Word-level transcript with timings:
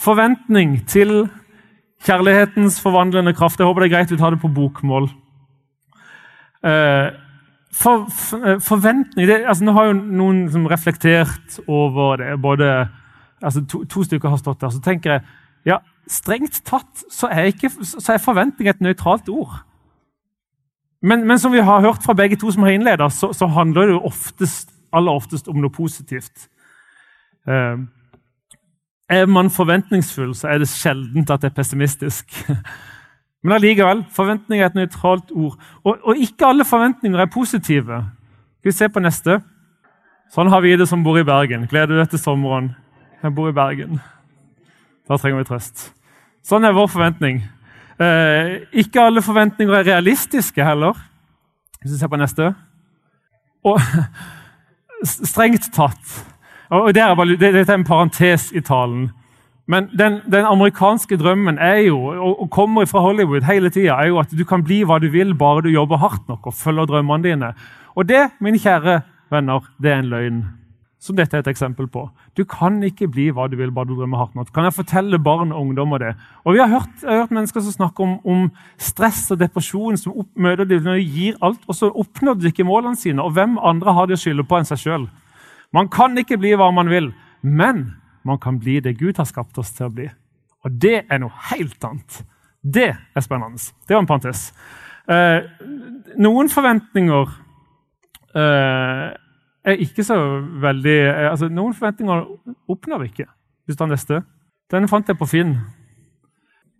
forventning 0.00 0.78
til 0.88 1.28
kjærlighetens 2.06 2.80
forvandlende 2.80 3.34
kraft. 3.36 3.60
Jeg 3.60 3.68
håper 3.68 3.84
det 3.84 3.90
er 3.90 3.96
greit 3.96 4.12
vi 4.12 4.20
tar 4.20 4.34
det 4.34 4.40
på 4.40 4.52
bokmål. 4.54 5.10
Eh, 6.64 7.10
for, 7.72 8.08
for, 8.12 8.46
eh, 8.46 8.60
forventning 8.60 9.28
det, 9.28 9.44
altså, 9.46 9.64
Nå 9.64 9.72
har 9.72 9.90
jo 9.90 9.98
noen 9.98 10.42
som 10.52 10.66
reflektert 10.66 11.60
over 11.68 12.16
det. 12.16 12.40
både 12.42 12.88
altså, 13.42 13.64
to, 13.64 13.84
to, 13.84 14.04
stykker 14.04 14.28
har 14.28 14.40
stått 14.40 14.60
der. 14.60 14.70
Så 14.70 14.80
tenker 14.80 15.10
jeg 15.10 15.22
ja, 15.64 15.78
strengt 16.08 16.62
tatt 16.64 17.04
så 17.12 17.28
er, 17.28 17.52
ikke, 17.52 17.70
så 17.84 18.14
er 18.14 18.24
forventning 18.24 18.68
et 18.68 18.80
nøytralt 18.80 19.28
ord. 19.28 19.60
Men, 21.02 21.26
men, 21.26 21.38
som 21.38 21.52
vi 21.52 21.60
har 21.64 21.80
hørt 21.80 22.04
fra 22.04 22.12
begge 22.12 22.36
to 22.36 22.50
som 22.52 22.62
har 22.62 22.76
innleda, 22.76 23.08
så, 23.08 23.32
så, 23.32 23.46
handler 23.46 23.88
det 23.88 23.94
jo 23.94 24.02
oftest, 24.04 24.72
aller 24.92 25.12
oftest 25.12 25.48
om 25.48 25.60
noe 25.60 25.72
positivt. 25.72 26.48
Eh, 27.48 27.76
er 29.10 29.26
man 29.26 29.50
forventningsfull, 29.50 30.34
så 30.38 30.48
er 30.52 30.62
det 30.62 30.68
sjeldent 30.70 31.30
at 31.30 31.42
det 31.42 31.50
er 31.50 31.56
pessimistisk. 31.56 32.30
Men 33.42 33.56
allikevel, 33.56 34.04
forventning 34.12 34.60
er 34.60 34.68
et 34.68 34.76
nøytralt 34.76 35.32
ord. 35.32 35.56
Og, 35.84 35.96
og, 36.02 36.16
ikke 36.16 36.46
alle 36.46 36.64
forventninger 36.64 37.18
er 37.18 37.32
positive. 37.32 38.02
Skal 38.60 38.70
vi 38.70 38.76
se 38.76 38.88
på 38.92 39.02
neste? 39.02 39.40
Sånn 40.30 40.50
har 40.52 40.62
vi 40.62 40.76
det 40.78 40.86
som 40.86 41.02
bor 41.02 41.18
i 41.18 41.26
Bergen. 41.26 41.64
Gleder 41.70 41.94
du 41.94 42.02
deg 42.02 42.12
til 42.12 42.22
sommeren? 42.22 42.74
Jeg 43.22 43.34
bor 43.34 43.48
i 43.50 43.56
Bergen. 43.56 43.98
Da 45.08 45.18
trenger 45.18 45.40
vi 45.40 45.48
trøst. 45.48 45.88
Sånn 46.46 46.68
er 46.68 46.76
vår 46.76 46.90
forventning. 46.92 47.40
Eh, 48.00 48.60
ikke 48.84 49.08
alle 49.08 49.24
forventninger 49.24 49.80
er 49.80 49.88
realistiske 49.88 50.64
heller. 50.64 51.00
Hvis 51.80 51.96
vi 51.96 51.98
ser 51.98 52.12
på 52.12 52.20
neste. 52.20 52.52
Og 53.66 53.80
strengt 55.26 55.72
tatt 55.74 56.20
og 56.70 56.94
det 56.94 57.02
er, 57.02 57.14
bare, 57.18 57.36
det, 57.36 57.54
Dette 57.54 57.72
er 57.72 57.80
en 57.80 57.84
parentes 57.84 58.50
i 58.54 58.62
talen. 58.62 59.08
Men 59.70 59.86
den, 59.94 60.20
den, 60.26 60.46
amerikanske 60.46 61.16
drømmen 61.16 61.58
er 61.58 61.84
jo, 61.86 61.98
og, 62.10 62.42
og 62.42 62.50
kommer 62.50 62.86
fra 62.90 63.02
Hollywood 63.04 63.46
hele 63.46 63.70
tida, 63.70 63.98
er 63.98 64.10
jo 64.10 64.18
at 64.18 64.32
du 64.34 64.44
kan 64.44 64.64
bli 64.66 64.82
hva 64.86 64.98
du 64.98 65.06
vil 65.12 65.34
bare 65.38 65.62
du 65.62 65.70
jobber 65.70 66.00
hardt 66.02 66.26
nok 66.28 66.48
og 66.50 66.56
følger 66.58 66.88
drømmene 66.90 67.26
dine. 67.28 67.52
Og 67.94 68.08
det, 68.08 68.24
mine 68.42 68.58
kjære 68.58 69.00
venner, 69.30 69.68
det 69.82 69.92
er 69.92 70.02
en 70.02 70.10
løgn. 70.10 70.40
Som 71.00 71.16
dette 71.16 71.38
er 71.38 71.40
et 71.40 71.48
eksempel 71.48 71.86
på. 71.88 72.02
Du 72.36 72.42
kan 72.44 72.74
ikke 72.84 73.08
bli 73.08 73.30
hva 73.32 73.46
du 73.48 73.54
vil 73.56 73.70
bare 73.72 73.88
du 73.88 73.94
drømmer 73.96 74.20
hardt 74.20 74.34
nok. 74.36 74.50
Kan 74.52 74.66
jeg 74.66 74.76
fortelle 74.76 75.22
barn 75.22 75.54
og 75.54 75.62
ungdommer 75.62 76.02
det? 76.02 76.10
Og 76.44 76.54
Vi 76.54 76.60
har 76.60 76.68
hørt, 76.68 76.90
har 77.06 77.22
hørt 77.22 77.30
mennesker 77.30 77.62
som 77.64 77.72
snakker 77.72 78.04
om, 78.04 78.18
om, 78.24 78.50
stress 78.76 79.30
og 79.30 79.40
depresjon 79.40 79.96
som 79.96 80.18
opp, 80.18 80.28
møter 80.36 80.68
dem 80.68 80.82
når 80.84 80.98
de 80.98 81.06
gir 81.06 81.38
alt, 81.40 81.62
og 81.66 81.78
så 81.78 81.88
oppnår 81.88 82.36
de 82.36 82.52
ikke 82.52 82.68
målene 82.68 83.00
sine. 83.00 83.22
Og 83.22 83.32
hvem 83.32 83.56
andre 83.58 83.94
har 83.96 84.10
de 84.10 84.18
å 84.18 84.20
skylde 84.20 84.44
på 84.44 84.58
enn 84.58 84.68
seg 84.68 84.82
sjøl? 84.82 85.08
Man 85.72 85.88
kan 85.92 86.18
ikke 86.18 86.38
bli 86.40 86.54
hva 86.58 86.70
man 86.74 86.90
vil, 86.90 87.12
men 87.42 87.84
man 88.26 88.38
kan 88.42 88.58
bli 88.60 88.80
det 88.80 88.98
Gud 88.98 89.16
har 89.16 89.28
skapt 89.28 89.58
oss 89.58 89.72
til 89.76 89.88
å 89.88 89.94
bli. 89.94 90.08
Og 90.66 90.76
det 90.82 91.04
er 91.08 91.22
noe 91.22 91.32
helt 91.50 91.84
annet. 91.86 92.22
Det 92.60 92.90
er 92.92 93.24
spennende. 93.24 93.60
Det 93.88 93.96
var 93.96 94.02
en 94.02 94.10
parentes. 94.10 94.50
Eh, 95.10 95.46
noen 96.20 96.50
forventninger 96.52 97.30
eh, 98.36 99.06
er 99.64 99.84
ikke 99.86 100.04
så 100.06 100.16
veldig 100.62 100.96
eh, 101.08 101.30
altså 101.30 101.48
Noen 101.50 101.74
forventninger 101.74 102.26
oppnår 102.70 103.02
vi 103.02 103.12
ikke. 103.14 103.28
Hvis 103.64 103.78
du 103.78 103.80
tar 103.80 103.90
neste. 103.90 104.22
Den 104.70 104.88
fant 104.90 105.08
jeg 105.08 105.18
på 105.18 105.28
Finn. 105.30 105.56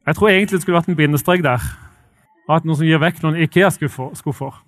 Jeg 0.07 0.17
tror 0.17 0.29
egentlig 0.29 0.59
det 0.59 0.63
skulle 0.63 0.79
vært 0.79 0.91
en 0.93 0.99
bindestrek 0.99 1.43
der. 1.47 1.65
At 2.51 2.67
noen 2.67 2.79
som 2.79 2.87
gir 2.87 3.01
vekk 3.01 3.23
noen 3.25 3.41
Ikea-skuffer. 3.47 4.61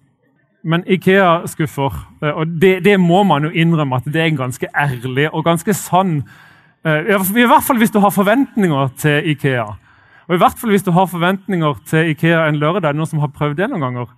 Men 0.62 0.84
Ikea-skuffer 0.86 1.94
eh, 2.22 2.30
og 2.30 2.46
det, 2.62 2.84
det, 2.84 2.96
må 3.00 3.22
man 3.26 3.48
jo 3.48 3.50
innrømme 3.50 3.98
at 3.98 4.06
det 4.06 4.20
er 4.22 4.30
en 4.30 4.42
ganske 4.44 4.68
ærlig 4.78 5.28
og 5.32 5.44
ganske 5.44 5.74
sann 5.74 6.20
eh, 6.86 7.08
I 7.10 7.46
hvert 7.50 7.66
fall 7.66 7.80
hvis 7.82 7.94
du 7.94 7.98
har 8.02 8.14
forventninger 8.14 8.92
til 8.98 9.30
Ikea. 9.34 9.66
Og 10.28 10.36
i 10.36 10.38
hvert 10.38 10.58
fall 10.58 10.70
hvis 10.70 10.86
du 10.86 10.92
har 10.94 11.10
forventninger 11.10 11.82
til 11.90 12.12
Ikea 12.14 12.46
en 12.48 12.60
lørdag. 12.62 12.94
Noen 12.94 13.10
som 13.10 13.22
har 13.22 13.34
prøvd 13.34 13.58
det 13.58 13.70
noen 13.72 13.82
ganger? 13.82 14.12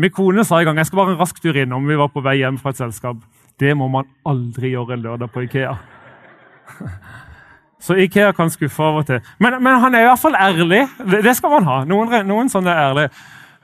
Min 0.00 0.12
kone 0.14 0.44
sa 0.46 0.60
i 0.60 0.64
gang 0.64 0.78
jeg 0.80 0.88
skal 0.88 1.02
bare 1.02 1.14
en 1.14 1.20
rask 1.20 1.42
tur 1.42 1.56
innom. 1.56 1.88
Vi 1.88 1.98
var 2.00 2.08
på 2.08 2.24
vei 2.24 2.38
hjem 2.40 2.58
fra 2.58 2.72
et 2.72 2.80
selskap. 2.80 3.20
Det 3.60 3.76
må 3.76 3.90
man 3.92 4.08
aldri 4.24 4.72
gjøre 4.72 4.96
en 4.96 5.04
lørdag 5.04 5.32
på 5.34 5.44
Ikea. 5.44 5.74
Så 7.80 7.96
Ikea 7.96 8.32
kan 8.36 8.50
skuffe 8.52 8.84
av 8.84 9.00
og 9.00 9.06
til. 9.08 9.20
Men, 9.40 9.56
men 9.64 9.80
han 9.80 9.94
er 9.96 10.04
i 10.04 10.08
hvert 10.08 10.20
fall 10.20 10.36
ærlig. 10.36 10.82
Det, 11.00 11.22
det 11.24 11.36
skal 11.36 11.54
man 11.56 11.68
ha. 11.68 11.76
Noen, 11.88 12.12
noen 12.28 12.50
sånne 12.52 12.72
er 12.72 12.90
ærlige. 12.90 13.12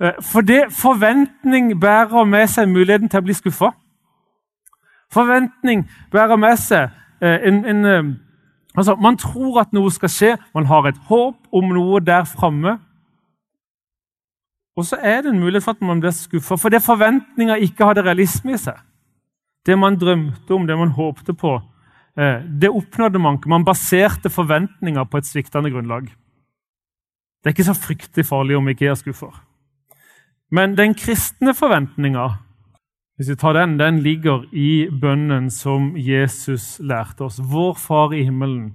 Eh, 0.01 0.12
for 0.21 0.41
det 0.41 0.67
forventning 0.71 1.81
bærer 1.81 2.25
med 2.25 2.49
seg 2.53 2.69
muligheten 2.69 3.09
til 3.09 3.23
å 3.23 3.25
bli 3.25 3.37
skuffa. 3.37 3.73
Forventning 5.12 5.87
bærer 6.12 6.37
med 6.41 6.59
seg 6.61 6.91
eh, 7.23 7.47
en, 7.49 7.62
en, 7.65 7.84
eh, 7.84 8.11
altså 8.77 8.97
Man 9.01 9.17
tror 9.17 9.62
at 9.62 9.73
noe 9.73 9.93
skal 9.95 10.12
skje, 10.12 10.35
man 10.55 10.69
har 10.69 10.89
et 10.89 10.99
håp 11.09 11.39
om 11.53 11.73
noe 11.73 12.03
der 12.05 12.29
framme. 12.29 12.77
Og 14.77 14.85
så 14.85 14.99
er 15.01 15.23
det 15.25 15.33
en 15.33 15.41
mulighet 15.41 15.65
for 15.65 15.79
at 15.79 15.87
man 15.89 16.03
blir 16.05 16.12
skuffa, 16.12 16.59
fordi 16.61 16.83
forventninga 16.85 17.56
ikke 17.65 17.89
hadde 17.89 18.05
realisme 18.05 18.53
i 18.53 18.61
seg. 18.61 18.77
Det 19.65 19.79
man 19.79 19.97
drømte 19.97 20.53
om, 20.53 20.67
det 20.69 20.77
man 20.77 20.93
håpte 20.93 21.33
på, 21.33 21.56
det 22.61 22.69
oppnådde 22.69 23.19
man 23.19 23.39
ikke. 23.39 23.49
Man 23.49 23.65
baserte 23.65 24.31
forventninger 24.31 25.09
på 25.09 25.19
et 25.19 25.27
sviktende 25.27 25.73
grunnlag. 25.73 26.12
Det 27.41 27.49
er 27.51 27.56
ikke 27.56 27.67
så 27.67 27.75
fryktelig 27.77 28.29
farlig 28.29 28.56
om 28.56 28.69
ikke 28.69 28.87
er 28.93 29.01
skuffer. 29.01 29.33
Men 30.51 30.77
den 30.77 30.95
kristne 30.95 31.55
forventninga 31.55 32.29
hvis 33.17 33.31
vi 33.33 33.37
tar 33.41 33.55
den, 33.57 33.79
den 33.81 34.03
ligger 34.05 34.43
i 34.53 34.89
bønnen 34.93 35.49
som 35.51 35.95
Jesus 35.97 36.77
lærte 36.84 37.25
oss. 37.25 37.39
Vår 37.41 37.79
Far 37.81 38.12
i 38.12 38.27
himmelen. 38.27 38.75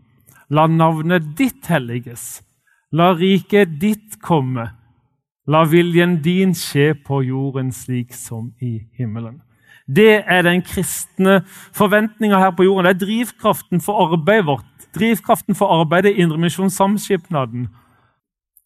La 0.49 0.65
navnet 0.67 1.35
ditt 1.37 1.69
helliges. 1.69 2.41
La 2.91 3.11
riket 3.13 3.77
ditt 3.81 4.17
komme. 4.25 4.65
La 5.45 5.61
viljen 5.69 6.17
din 6.25 6.55
skje 6.57 6.95
på 7.05 7.21
jorden 7.21 7.69
slik 7.71 8.17
som 8.17 8.49
i 8.61 8.79
himmelen. 8.97 9.37
Det 9.85 10.23
er 10.25 10.41
den 10.47 10.65
kristne 10.65 11.43
forventninga 11.77 12.39
her 12.41 12.55
på 12.57 12.65
jorden. 12.65 12.89
Det 12.89 12.95
er 12.95 13.05
drivkraften 13.05 13.81
for 13.81 14.07
arbeidet 14.07 14.47
vårt. 14.49 14.89
Drivkraften 14.97 15.55
for 15.55 15.69
arbeidet 15.69 16.15
i 16.15 16.25
Indremisjonssamskipnaden. 16.25 17.69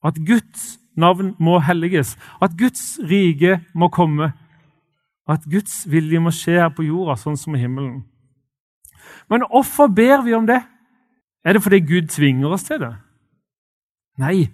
At 0.05 0.23
Guds 0.23 0.79
navn 0.97 1.33
må 1.39 1.59
helliges. 1.59 2.15
At 2.41 2.57
Guds 2.57 2.99
rike 3.03 3.59
må 3.73 3.89
komme. 3.93 4.31
At 5.27 5.45
Guds 5.49 5.83
vilje 5.89 6.21
må 6.21 6.33
skje 6.33 6.59
her 6.61 6.73
på 6.73 6.85
jorda, 6.85 7.17
sånn 7.17 7.37
som 7.37 7.55
i 7.55 7.61
himmelen. 7.61 8.03
Men 9.29 9.45
hvorfor 9.49 9.89
ber 9.89 10.21
vi 10.25 10.35
om 10.37 10.45
det? 10.47 10.61
Er 11.45 11.53
det 11.53 11.63
fordi 11.63 11.79
Gud 11.85 12.09
tvinger 12.13 12.53
oss 12.53 12.65
til 12.67 12.79
det? 12.81 12.93
Nei. 14.21 14.47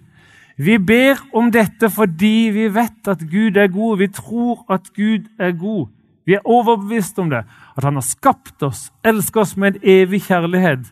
Vi 0.58 0.76
ber 0.78 1.20
om 1.34 1.48
dette 1.52 1.88
fordi 1.90 2.50
vi 2.52 2.68
vet 2.72 3.08
at 3.08 3.24
Gud 3.30 3.56
er 3.56 3.70
god. 3.72 3.98
Vi 3.98 4.08
tror 4.12 4.64
at 4.72 4.92
Gud 4.96 5.28
er 5.40 5.52
god. 5.56 5.88
Vi 6.26 6.36
er 6.36 6.46
overbevist 6.46 7.18
om 7.18 7.30
det. 7.30 7.44
At 7.76 7.84
han 7.84 7.96
har 7.98 8.06
skapt 8.06 8.62
oss, 8.62 8.90
elsker 9.04 9.40
oss 9.40 9.56
med 9.56 9.74
en 9.74 9.88
evig 9.88 10.22
kjærlighet. 10.28 10.84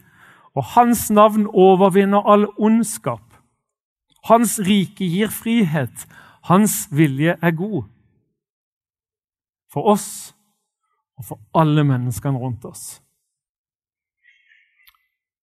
Og 0.56 0.64
hans 0.74 1.10
navn 1.10 1.46
overvinner 1.46 2.24
all 2.26 2.48
ondskap. 2.58 3.22
Hans 4.28 4.58
rike 4.58 5.06
gir 5.06 5.32
frihet. 5.32 6.06
Hans 6.48 6.88
vilje 6.92 7.36
er 7.40 7.56
god. 7.56 7.84
For 9.70 9.92
oss 9.92 10.34
og 11.20 11.26
for 11.28 11.40
alle 11.54 11.84
menneskene 11.84 12.40
rundt 12.40 12.64
oss. 12.64 13.00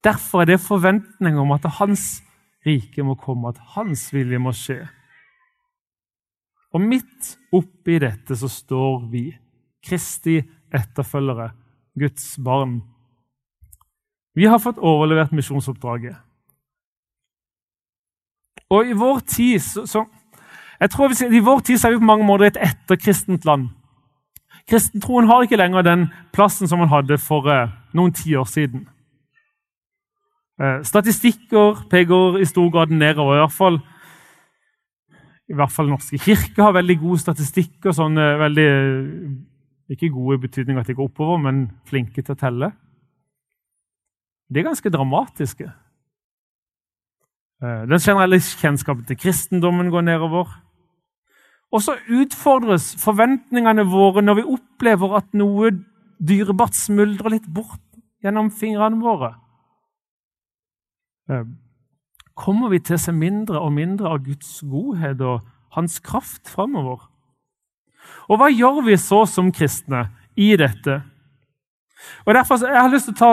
Derfor 0.03 0.41
er 0.41 0.53
det 0.53 0.63
forventninger 0.63 1.41
om 1.41 1.51
at 1.55 1.65
hans 1.79 2.21
rike 2.65 3.03
må 3.03 3.15
komme, 3.19 3.49
at 3.49 3.61
hans 3.75 4.07
vilje 4.13 4.39
må 4.41 4.53
skje. 4.55 4.81
Og 6.75 6.83
midt 6.83 7.33
oppi 7.55 7.97
dette 8.01 8.35
så 8.37 8.49
står 8.51 9.07
vi, 9.11 9.29
Kristi 9.87 10.41
etterfølgere, 10.73 11.51
Guds 11.97 12.35
barn. 12.43 12.81
Vi 14.35 14.45
har 14.45 14.59
fått 14.61 14.81
overlevert 14.83 15.31
misjonsoppdraget. 15.33 16.17
Og 18.69 18.87
i 18.87 18.95
vår 18.97 19.19
tid 19.19 19.59
så, 19.63 19.85
så 19.85 20.05
jeg 20.79 20.89
tror 20.89 21.07
vi, 21.07 21.37
I 21.37 21.43
vår 21.43 21.59
tid 21.59 21.77
så 21.77 21.87
er 21.87 21.95
vi 21.95 22.03
på 22.03 22.09
mange 22.09 22.25
måter 22.25 22.45
et 22.45 22.59
etterkristent 22.61 23.45
land. 23.45 23.69
Kristentroen 24.69 25.27
har 25.27 25.41
ikke 25.41 25.57
lenger 25.57 25.81
den 25.81 26.07
plassen 26.33 26.67
som 26.67 26.79
man 26.79 26.91
hadde 26.91 27.17
for 27.17 27.47
eh, 27.49 27.71
noen 27.95 28.13
tiår 28.13 28.45
siden. 28.51 28.87
Eh, 30.61 30.81
statistikker 30.83 31.85
peker 31.89 32.41
i 32.41 32.45
stor 32.45 32.69
grad 32.73 32.91
nedover. 32.91 33.37
I 33.37 33.45
hvert 33.45 33.55
fall 33.55 33.79
i 35.47 35.55
hvert 35.55 35.71
fall 35.71 35.87
Norske 35.87 36.19
kirke 36.19 36.59
har 36.59 36.75
veldig 36.75 36.97
gode 36.99 37.21
statistikker. 37.23 37.95
sånn 37.95 38.17
eh, 38.19 38.39
veldig, 38.41 38.69
Ikke 39.89 40.11
gode 40.11 40.35
i 40.35 40.43
betydning 40.43 40.77
at 40.77 40.87
de 40.87 40.93
går 40.93 41.07
oppover, 41.07 41.37
men 41.39 41.69
flinke 41.87 42.21
til 42.21 42.35
å 42.35 42.39
telle. 42.39 42.71
De 44.51 44.59
er 44.59 44.67
ganske 44.67 44.91
dramatiske. 44.91 45.69
Eh, 47.63 47.89
den 47.89 47.99
generelle 47.99 48.39
kjennskapen 48.39 49.05
til 49.05 49.17
kristendommen 49.17 49.89
går 49.89 50.01
nedover. 50.01 50.45
Og 51.71 51.81
så 51.81 51.97
utfordres 52.09 52.95
forventningene 53.01 53.83
våre 53.89 54.21
når 54.21 54.39
vi 54.39 54.49
opplever 54.53 55.17
at 55.17 55.33
noe 55.33 55.71
dyrebart 56.19 56.77
smuldrer 56.77 57.33
litt 57.33 57.49
bort 57.53 57.81
gjennom 58.23 58.51
fingrene 58.53 59.01
våre. 59.01 59.33
Eh, 61.29 61.43
kommer 62.37 62.69
vi 62.69 62.79
til 62.79 62.95
å 62.95 63.01
se 63.01 63.11
mindre 63.11 63.59
og 63.59 63.73
mindre 63.73 64.13
av 64.13 64.23
Guds 64.23 64.61
godhet 64.61 65.21
og 65.21 65.41
hans 65.73 65.99
kraft 65.99 66.47
framover. 66.49 67.09
Og 68.29 68.37
hva 68.39 68.53
gjør 68.53 68.83
vi 68.85 69.01
så 69.01 69.25
som 69.25 69.51
kristne 69.51 70.07
i 70.37 70.53
dette? 70.55 71.01
Og 72.25 72.33
derfor 72.33 72.61
Jeg 72.61 72.81
har 72.81 72.89
lyst 72.93 73.09
til 73.09 73.13
å 73.13 73.17
ta 73.17 73.31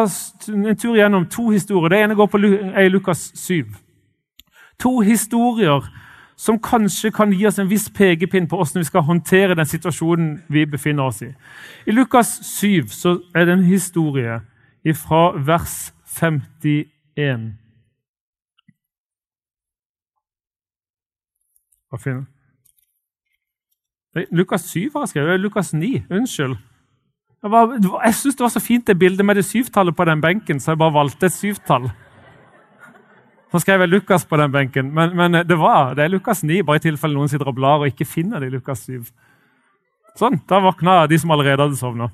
en 0.52 0.76
tur 0.76 0.96
gjennom 0.96 1.26
to 1.28 1.50
historier. 1.50 1.88
Det 1.88 1.98
ene 1.98 2.14
går 2.14 2.26
på 2.26 2.38
Lukas 2.88 3.32
7. 3.36 3.83
To 4.82 5.00
historier 5.00 5.86
som 6.36 6.58
kanskje 6.58 7.10
kan 7.14 7.32
gi 7.32 7.46
oss 7.46 7.58
en 7.58 7.70
viss 7.70 7.86
pekepinn 7.94 8.48
på 8.50 8.58
hvordan 8.58 8.82
vi 8.82 8.88
skal 8.88 9.06
håndtere 9.06 9.54
den 9.54 9.66
situasjonen 9.66 10.42
vi 10.48 10.66
befinner 10.66 11.02
oss 11.10 11.22
i. 11.22 11.30
I 11.86 11.94
Lukas 11.94 12.40
7 12.42 12.88
så 12.90 13.18
er 13.34 13.44
det 13.44 13.54
en 13.54 13.64
historie 13.64 14.40
fra 14.94 15.30
vers 15.46 15.94
51. 16.18 17.52
Hva 21.90 21.98
finner 22.02 22.24
Lukas 24.30 24.68
7 24.70 24.90
har 24.92 25.00
jeg 25.00 25.08
skrevet. 25.08 25.40
Lukas 25.40 25.72
9. 25.74 26.04
Unnskyld. 26.10 26.56
Jeg, 27.42 27.50
var, 27.50 27.72
jeg 28.04 28.14
syns 28.14 28.36
det 28.36 28.44
var 28.44 28.52
så 28.54 28.60
fint 28.60 28.86
det 28.86 28.98
bildet 28.98 29.26
med 29.26 29.34
det 29.34 29.44
syvtallet 29.44 29.96
på 29.96 30.04
den 30.04 30.20
benken, 30.20 30.60
så 30.60 30.70
jeg 30.70 30.78
bare 30.78 30.94
valgte 30.94 31.26
et 31.26 31.32
syvtall. 31.32 31.90
Så 33.54 33.60
skrev 33.62 33.84
jeg 33.84 33.88
Lukas 33.92 34.24
på 34.26 34.34
den 34.34 34.50
benken, 34.50 34.88
men, 34.90 35.12
men 35.14 35.36
det, 35.46 35.54
var, 35.54 35.92
det 35.94 36.02
er 36.02 36.08
Lukas 36.10 36.40
9, 36.42 36.64
bare 36.66 36.80
i 36.80 36.82
tilfelle 36.82 37.14
noen 37.14 37.30
sitter 37.30 37.46
og 37.46 37.54
blar 37.54 37.84
og 37.84 37.86
ikke 37.86 38.06
finner 38.06 38.42
det 38.42 38.48
i 38.50 38.54
Lukas 38.56 38.82
7. 38.88 39.04
Sånn, 40.18 40.40
Da 40.50 40.58
våkna 40.58 41.04
de 41.06 41.20
som 41.22 41.30
allerede 41.30 41.62
hadde 41.62 41.78
sovna. 41.78 42.08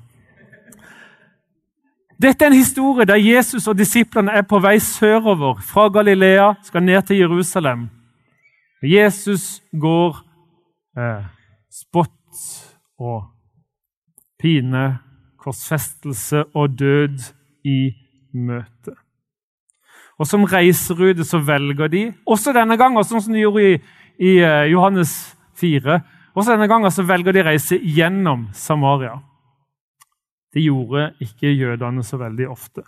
Dette 2.21 2.45
er 2.45 2.53
en 2.53 2.59
historie 2.59 3.09
der 3.09 3.17
Jesus 3.17 3.65
og 3.65 3.79
disiplene 3.79 4.37
er 4.37 4.45
på 4.45 4.61
vei 4.61 4.75
sørover 4.85 5.65
fra 5.65 5.87
Galilea, 5.89 6.51
skal 6.61 6.85
ned 6.85 7.09
til 7.09 7.23
Jerusalem. 7.23 7.89
Jesus 8.85 9.63
går 9.73 10.21
eh, 10.93 11.25
spott 11.73 12.45
og 13.01 13.31
pine, 14.37 14.99
korsfestelse 15.41 16.51
og 16.53 16.77
død 16.77 17.31
i 17.65 17.79
møte. 18.37 18.93
Og 20.21 20.27
Som 20.29 20.45
reiserute 20.45 21.25
så 21.25 21.39
velger 21.41 21.89
de, 21.89 22.03
også 22.29 22.53
denne 22.53 22.77
gangen, 22.77 23.01
sånn 23.03 23.23
som 23.25 23.33
de 23.33 23.41
gjorde 23.41 23.63
i, 23.65 23.77
i 24.21 24.35
eh, 24.37 24.67
Johannes 24.69 25.15
4, 25.57 25.97
også 26.37 26.53
denne 26.53 26.67
gangen 26.69 26.93
så 26.93 27.03
velger 27.03 27.33
de 27.33 27.41
å 27.41 27.47
reise 27.49 27.79
gjennom 27.81 28.45
Samaria. 28.53 29.15
Det 30.53 30.61
gjorde 30.61 31.09
ikke 31.23 31.55
jødene 31.55 32.05
så 32.05 32.19
veldig 32.21 32.47
ofte. 32.53 32.85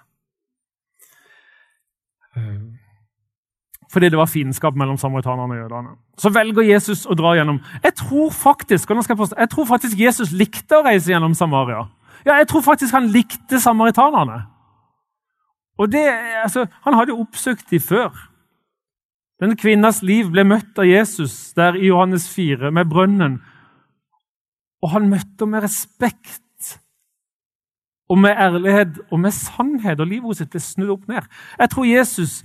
Eh, 2.37 2.61
fordi 3.93 4.09
det 4.09 4.17
var 4.17 4.29
fiendskap 4.29 4.77
mellom 4.77 4.97
samaritanerne 5.01 5.57
og 5.57 5.61
jødene. 5.63 5.97
Så 6.17 6.29
velger 6.33 6.69
Jesus 6.69 7.05
å 7.09 7.17
dra 7.17 7.33
gjennom. 7.37 7.59
Jeg 7.83 7.97
tror 7.97 8.31
faktisk 8.33 8.89
jeg, 8.89 9.17
jeg 9.37 9.49
tror 9.49 9.67
faktisk 9.69 9.99
Jesus 9.99 10.31
likte 10.33 10.79
å 10.79 10.85
reise 10.85 11.11
gjennom 11.11 11.33
Samaria. 11.33 11.87
Ja, 12.25 12.37
Jeg 12.37 12.47
tror 12.47 12.61
faktisk 12.61 12.93
han 12.93 13.09
likte 13.11 13.59
samaritanerne. 13.59 14.52
Og 15.77 15.91
det, 15.91 16.05
altså, 16.43 16.65
Han 16.83 16.93
hadde 16.93 17.17
oppsøkt 17.17 17.69
dem 17.71 17.79
før. 17.79 18.29
Denne 19.41 19.57
kvinnas 19.59 20.03
liv 20.05 20.29
ble 20.31 20.45
møtt 20.47 20.77
av 20.79 20.87
Jesus 20.87 21.53
der 21.57 21.75
i 21.75 21.89
Johannes 21.89 22.29
4 22.31 22.71
med 22.71 22.89
brønnen. 22.89 23.41
Og 24.83 24.91
han 24.93 25.09
møtte 25.09 25.47
med 25.49 25.63
respekt 25.63 26.41
og 28.09 28.19
med 28.19 28.37
ærlighet 28.37 28.99
og 29.09 29.19
med 29.19 29.33
sannhet. 29.33 29.99
Og 29.99 30.07
livet 30.07 30.39
hennes 30.39 30.51
ble 30.53 30.61
snudd 30.61 30.93
opp 30.93 31.07
ned. 31.09 31.27
Jeg 31.59 31.69
tror 31.73 31.89
Jesus 31.89 32.43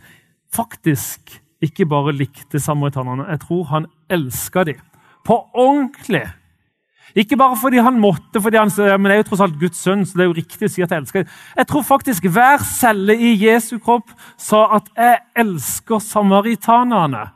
faktisk 0.55 1.39
ikke 1.63 1.87
bare 1.91 2.15
likte 2.15 2.61
samaritanerne, 2.63 3.27
jeg 3.31 3.41
tror 3.41 3.65
han 3.73 3.87
elska 4.11 4.65
dem. 4.65 4.79
På 5.27 5.43
ordentlig. 5.55 6.25
Ikke 7.17 7.39
bare 7.41 7.57
fordi 7.57 7.81
han 7.81 8.01
måtte, 8.01 8.41
fordi 8.43 8.59
han, 8.61 8.71
men 9.01 9.09
det 9.09 9.15
er 9.15 9.23
jo 9.23 9.29
tross 9.31 9.41
alt 9.47 9.59
Guds 9.61 9.81
sønn. 9.81 10.05
så 10.07 10.19
det 10.19 10.25
er 10.25 10.29
jo 10.29 10.37
riktig 10.37 10.69
å 10.69 10.73
si 10.73 10.83
at 10.83 10.91
Jeg 10.93 11.03
elsker. 11.03 11.27
Jeg 11.57 11.67
tror 11.67 11.83
faktisk 11.83 12.29
hver 12.29 12.65
celle 12.65 13.17
i 13.17 13.35
Jesu 13.41 13.79
kropp 13.79 14.11
sa 14.37 14.67
at 14.77 14.89
'jeg 14.97 15.19
elsker 15.37 15.99
samaritanerne'. 15.99 17.31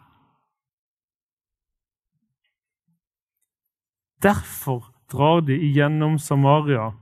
Derfor 4.22 4.92
drar 5.10 5.40
de 5.40 5.56
igjennom 5.58 6.18
Samaria. 6.18 6.92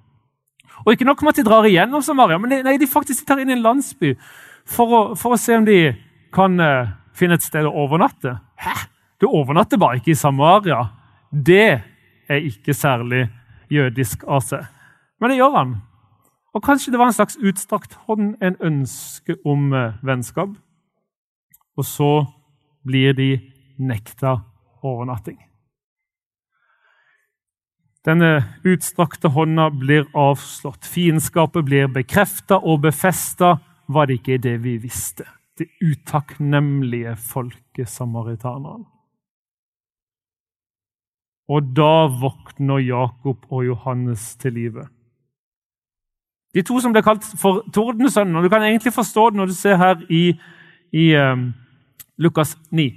Og 0.87 0.93
ikke 0.93 1.05
nok 1.05 1.23
med 1.23 1.29
at 1.29 1.37
de 1.37 1.49
drar 1.51 1.67
igjennom 1.69 2.03
Samaria, 2.03 2.39
men 2.39 2.51
de, 2.51 2.63
nei, 2.63 2.79
de 2.81 2.87
faktisk 2.87 3.27
tar 3.27 3.39
inn 3.43 3.51
i 3.51 3.53
en 3.53 3.63
landsby 3.63 4.15
for 4.65 4.95
å, 4.95 5.01
for 5.19 5.37
å 5.37 5.41
se 5.41 5.57
om 5.57 5.67
de 5.67 5.93
kan 6.33 6.57
uh, 6.61 6.89
finne 7.17 7.37
et 7.37 7.45
sted 7.45 7.67
å 7.67 7.75
overnatte. 7.85 8.39
Hæ? 8.61 8.73
Du 9.21 9.29
overnatter 9.29 9.81
bare 9.81 10.01
ikke 10.01 10.15
i 10.15 10.19
Samaria. 10.19 10.87
Det 11.31 11.83
er 12.31 12.47
ikke 12.47 12.75
særlig 12.77 13.27
jødisk 13.71 14.25
av 14.29 14.45
seg. 14.47 14.67
Men 15.21 15.33
det 15.33 15.41
gjør 15.41 15.57
han. 15.57 15.77
Og 16.55 16.65
Kanskje 16.67 16.93
det 16.95 16.99
var 16.99 17.11
en 17.11 17.17
slags 17.17 17.39
utstrakt 17.39 17.95
hånd, 18.07 18.35
en 18.43 18.57
ønske 18.61 19.37
om 19.47 19.71
uh, 19.75 19.99
vennskap. 20.03 20.57
Og 21.79 21.87
så 21.87 22.11
blir 22.87 23.15
de 23.15 23.31
nekta 23.79 24.41
overnatting. 24.83 25.39
Denne 28.07 28.33
utstrakte 28.65 29.29
hånda 29.35 29.69
blir 29.77 30.09
avslått. 30.17 30.89
Fiendskapet 30.89 31.67
blir 31.69 31.93
bekrefta 31.93 32.59
og 32.59 32.81
befesta. 32.87 33.59
Var 33.91 34.09
det 34.09 34.23
ikke 34.23 34.41
det 34.41 34.57
vi 34.65 34.79
visste? 34.81 35.29
det 35.61 35.69
utakknemlige 35.81 37.17
folket 37.17 37.89
samaritanerne. 37.89 38.85
Og 41.51 41.73
da 41.75 42.07
våkner 42.21 42.79
Jakob 42.85 43.47
og 43.51 43.65
Johannes 43.67 44.37
til 44.39 44.55
live. 44.55 44.87
De 46.55 46.63
to 46.67 46.79
som 46.83 46.95
ble 46.95 47.03
kalt 47.03 47.27
for 47.39 47.63
tordensønner. 47.75 48.43
Du 48.43 48.51
kan 48.51 48.63
egentlig 48.67 48.93
forstå 48.95 49.31
det 49.31 49.39
når 49.39 49.51
du 49.51 49.57
ser 49.59 49.79
her 49.79 50.01
i, 50.11 50.23
i 50.95 51.07
um, 51.19 51.51
Lukas 52.19 52.57
9. 52.71 52.89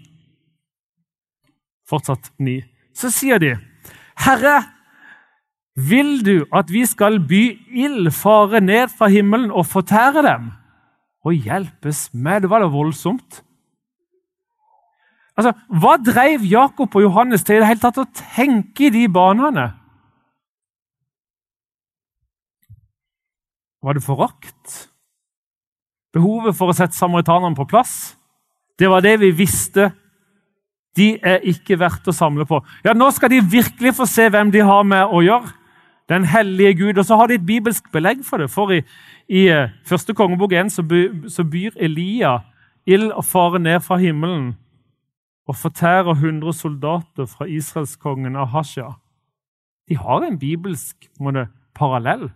Fortsatt 1.89 2.31
9. 2.39 2.61
Så 2.93 3.09
sier 3.13 3.41
de, 3.41 3.55
'Herre, 4.17 4.63
vil 5.75 6.21
du 6.25 6.45
at 6.53 6.69
vi 6.69 6.85
skal 6.85 7.19
by 7.19 7.43
ild 7.73 8.11
fare 8.13 8.61
ned 8.61 8.93
fra 8.97 9.09
himmelen 9.09 9.51
og 9.51 9.65
fortære 9.65 10.25
dem?' 10.25 10.51
Og 11.25 11.33
hjelpes 11.33 12.09
meg, 12.13 12.41
det 12.41 12.49
var 12.49 12.59
da 12.59 12.67
voldsomt. 12.67 13.43
Altså, 15.37 15.53
Hva 15.67 15.95
drev 15.97 16.43
Jakob 16.45 16.95
og 16.95 17.01
Johannes 17.01 17.43
til 17.43 17.57
i 17.57 17.61
det 17.63 17.69
hele 17.71 17.81
tatt 17.81 18.01
å 18.01 18.09
tenke 18.35 18.87
i 18.87 18.93
de 18.93 19.07
banene? 19.11 19.71
Var 23.83 23.97
det 23.97 24.05
forakt? 24.05 24.77
Behovet 26.13 26.55
for 26.55 26.71
å 26.71 26.77
sette 26.77 26.95
samaritanerne 26.95 27.57
på 27.57 27.67
plass? 27.67 28.13
Det 28.79 28.89
var 28.89 29.03
det 29.03 29.17
vi 29.21 29.31
visste. 29.35 29.89
De 30.95 31.15
er 31.17 31.43
ikke 31.49 31.79
verdt 31.81 32.07
å 32.07 32.15
samle 32.15 32.45
på. 32.45 32.61
Ja, 32.85 32.93
Nå 32.93 33.09
skal 33.11 33.33
de 33.33 33.41
virkelig 33.41 33.95
få 33.97 34.05
se 34.07 34.29
hvem 34.29 34.53
de 34.53 34.61
har 34.63 34.85
med 34.87 35.09
å 35.09 35.23
gjøre. 35.25 35.51
Den 36.11 36.27
hellige 36.27 36.77
Gud. 36.83 36.99
Og 37.01 37.05
så 37.07 37.17
har 37.17 37.27
de 37.27 37.39
et 37.39 37.45
bibelsk 37.45 37.89
belegg 37.91 38.21
for 38.27 38.43
det. 38.43 38.51
For 38.53 38.71
i 38.75 38.83
i 39.31 39.47
eh, 39.47 39.69
første 39.87 40.13
kongebok 40.13 40.51
1 40.51 40.71
så, 40.71 40.83
så 41.31 41.43
byr 41.43 41.77
Elia 41.79 42.39
ild 42.85 43.11
og 43.11 43.25
fare 43.25 43.59
ned 43.59 43.79
fra 43.83 43.97
himmelen 43.97 44.53
og 45.47 45.55
fortærer 45.59 46.13
100 46.15 46.53
soldater 46.53 47.25
fra 47.27 47.45
israelskongen 47.45 48.35
Ahasja. 48.35 48.93
De 49.89 49.97
har 49.97 50.23
en 50.23 50.39
bibelsk 50.39 51.09
måte, 51.19 51.47
parallell. 51.75 52.29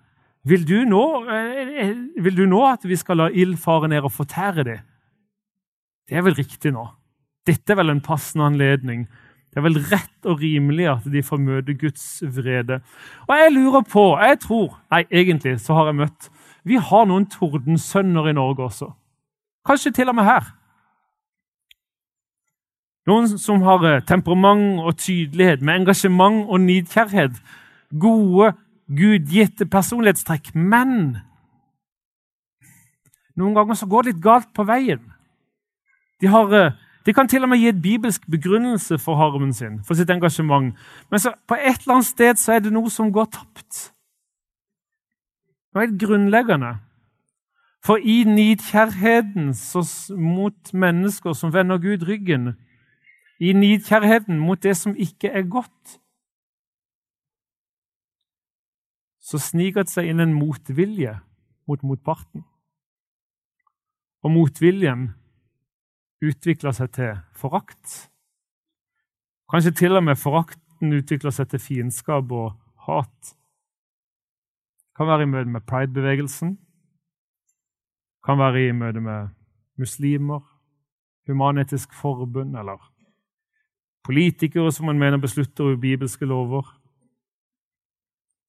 Vil 0.47 0.67
du, 0.67 0.83
nå, 0.87 1.03
eh, 1.31 1.71
eh, 1.83 2.23
vil 2.23 2.37
du 2.37 2.45
nå 2.45 2.63
at 2.67 2.83
vi 2.87 2.95
skal 2.95 3.17
la 3.17 3.29
ild 3.29 3.57
fare 3.57 3.87
ned 3.87 4.03
og 4.03 4.11
fortære 4.11 4.63
dem? 4.63 4.83
Det 6.07 6.17
er 6.17 6.23
vel 6.23 6.35
riktig 6.35 6.71
nå. 6.71 6.87
Dette 7.47 7.73
er 7.73 7.79
vel 7.79 7.91
en 7.91 8.03
passende 8.03 8.45
anledning. 8.45 9.07
Det 9.51 9.59
er 9.59 9.65
vel 9.67 9.79
rett 9.91 10.27
og 10.27 10.41
rimelig 10.41 10.87
at 10.91 11.07
de 11.11 11.23
får 11.23 11.39
møte 11.43 11.75
Guds 11.79 12.23
vrede. 12.23 12.81
Og 13.27 13.35
jeg 13.35 13.53
lurer 13.55 13.83
på 13.87 14.09
jeg 14.19 14.39
tror, 14.43 14.79
Nei, 14.91 15.03
egentlig 15.11 15.59
så 15.63 15.73
har 15.73 15.91
jeg 15.91 16.01
møtt 16.03 16.29
vi 16.67 16.75
har 16.75 17.05
noen 17.07 17.27
tordensønner 17.31 18.27
i 18.27 18.35
Norge 18.35 18.65
også. 18.65 18.89
Kanskje 19.67 19.93
til 19.95 20.11
og 20.11 20.17
med 20.17 20.27
her. 20.27 20.49
Noen 23.07 23.29
som 23.39 23.61
har 23.63 23.85
eh, 23.87 24.01
temperament 24.03 24.81
og 24.83 24.97
tydelighet, 24.99 25.61
med 25.61 25.81
engasjement 25.81 26.43
og 26.49 26.59
nidkjærhet. 26.61 27.37
Gode, 27.99 28.51
gudgitte 28.87 29.65
personlighetstrekk. 29.65 30.51
Men 30.55 30.91
noen 33.37 33.55
ganger 33.55 33.79
så 33.79 33.87
går 33.87 34.03
det 34.03 34.13
litt 34.13 34.25
galt 34.25 34.51
på 34.55 34.65
veien. 34.67 35.05
De, 36.19 36.27
har, 36.33 36.51
eh, 36.51 36.75
de 37.05 37.15
kan 37.15 37.29
til 37.31 37.47
og 37.47 37.53
med 37.53 37.63
gi 37.63 37.71
et 37.71 37.81
bibelsk 37.81 38.27
begrunnelse 38.27 38.99
for 38.99 39.15
harmen 39.15 39.53
sin, 39.53 39.79
for 39.87 39.95
sitt 39.95 40.11
engasjement. 40.11 40.73
Men 41.11 41.23
så, 41.23 41.31
på 41.47 41.55
et 41.55 41.79
eller 41.85 41.99
annet 42.01 42.11
sted 42.11 42.43
så 42.43 42.57
er 42.57 42.65
det 42.65 42.75
noe 42.75 42.91
som 42.91 43.13
går 43.13 43.31
tapt. 43.31 43.93
Det 45.71 45.79
er 45.79 45.87
helt 45.87 45.99
grunnleggende. 46.01 46.75
For 47.85 48.03
i 48.03 48.23
nidkjærheten 48.27 49.53
mot 50.19 50.73
mennesker 50.73 51.33
som 51.37 51.53
vender 51.53 51.77
Gud 51.77 52.03
ryggen, 52.03 52.57
i 53.39 53.53
nidkjærheten 53.53 54.39
mot 54.39 54.63
det 54.63 54.77
som 54.77 54.95
ikke 54.95 55.29
er 55.29 55.45
godt, 55.45 55.99
så 59.21 59.39
sniker 59.41 59.83
det 59.83 59.91
seg 59.91 60.09
inn 60.09 60.23
en 60.23 60.35
motvilje 60.35 61.17
mot 61.67 61.81
motparten. 61.83 62.45
Og 64.23 64.31
motviljen 64.31 65.09
utvikler 66.23 66.73
seg 66.75 66.93
til 66.95 67.17
forakt. 67.35 68.07
Kanskje 69.51 69.75
til 69.83 69.99
og 69.99 70.05
med 70.07 70.19
forakten 70.19 70.95
utvikler 70.95 71.35
seg 71.35 71.51
til 71.51 71.61
fiendskap 71.63 72.31
og 72.31 72.55
hat. 72.87 73.35
Kan 74.97 75.11
være 75.11 75.27
i 75.27 75.29
møte 75.29 75.51
med 75.51 75.67
pridebevegelsen. 75.67 76.55
Kan 78.25 78.39
være 78.39 78.67
i 78.69 78.75
møte 78.75 79.03
med 79.03 79.35
muslimer, 79.77 80.41
Human-Etisk 81.27 81.93
Forbund 81.93 82.55
eller 82.57 82.79
politikere 84.07 84.71
som 84.71 84.87
man 84.87 84.99
mener 84.99 85.19
beslutter 85.19 85.73
ubibelske 85.75 86.25
lover. 86.25 86.63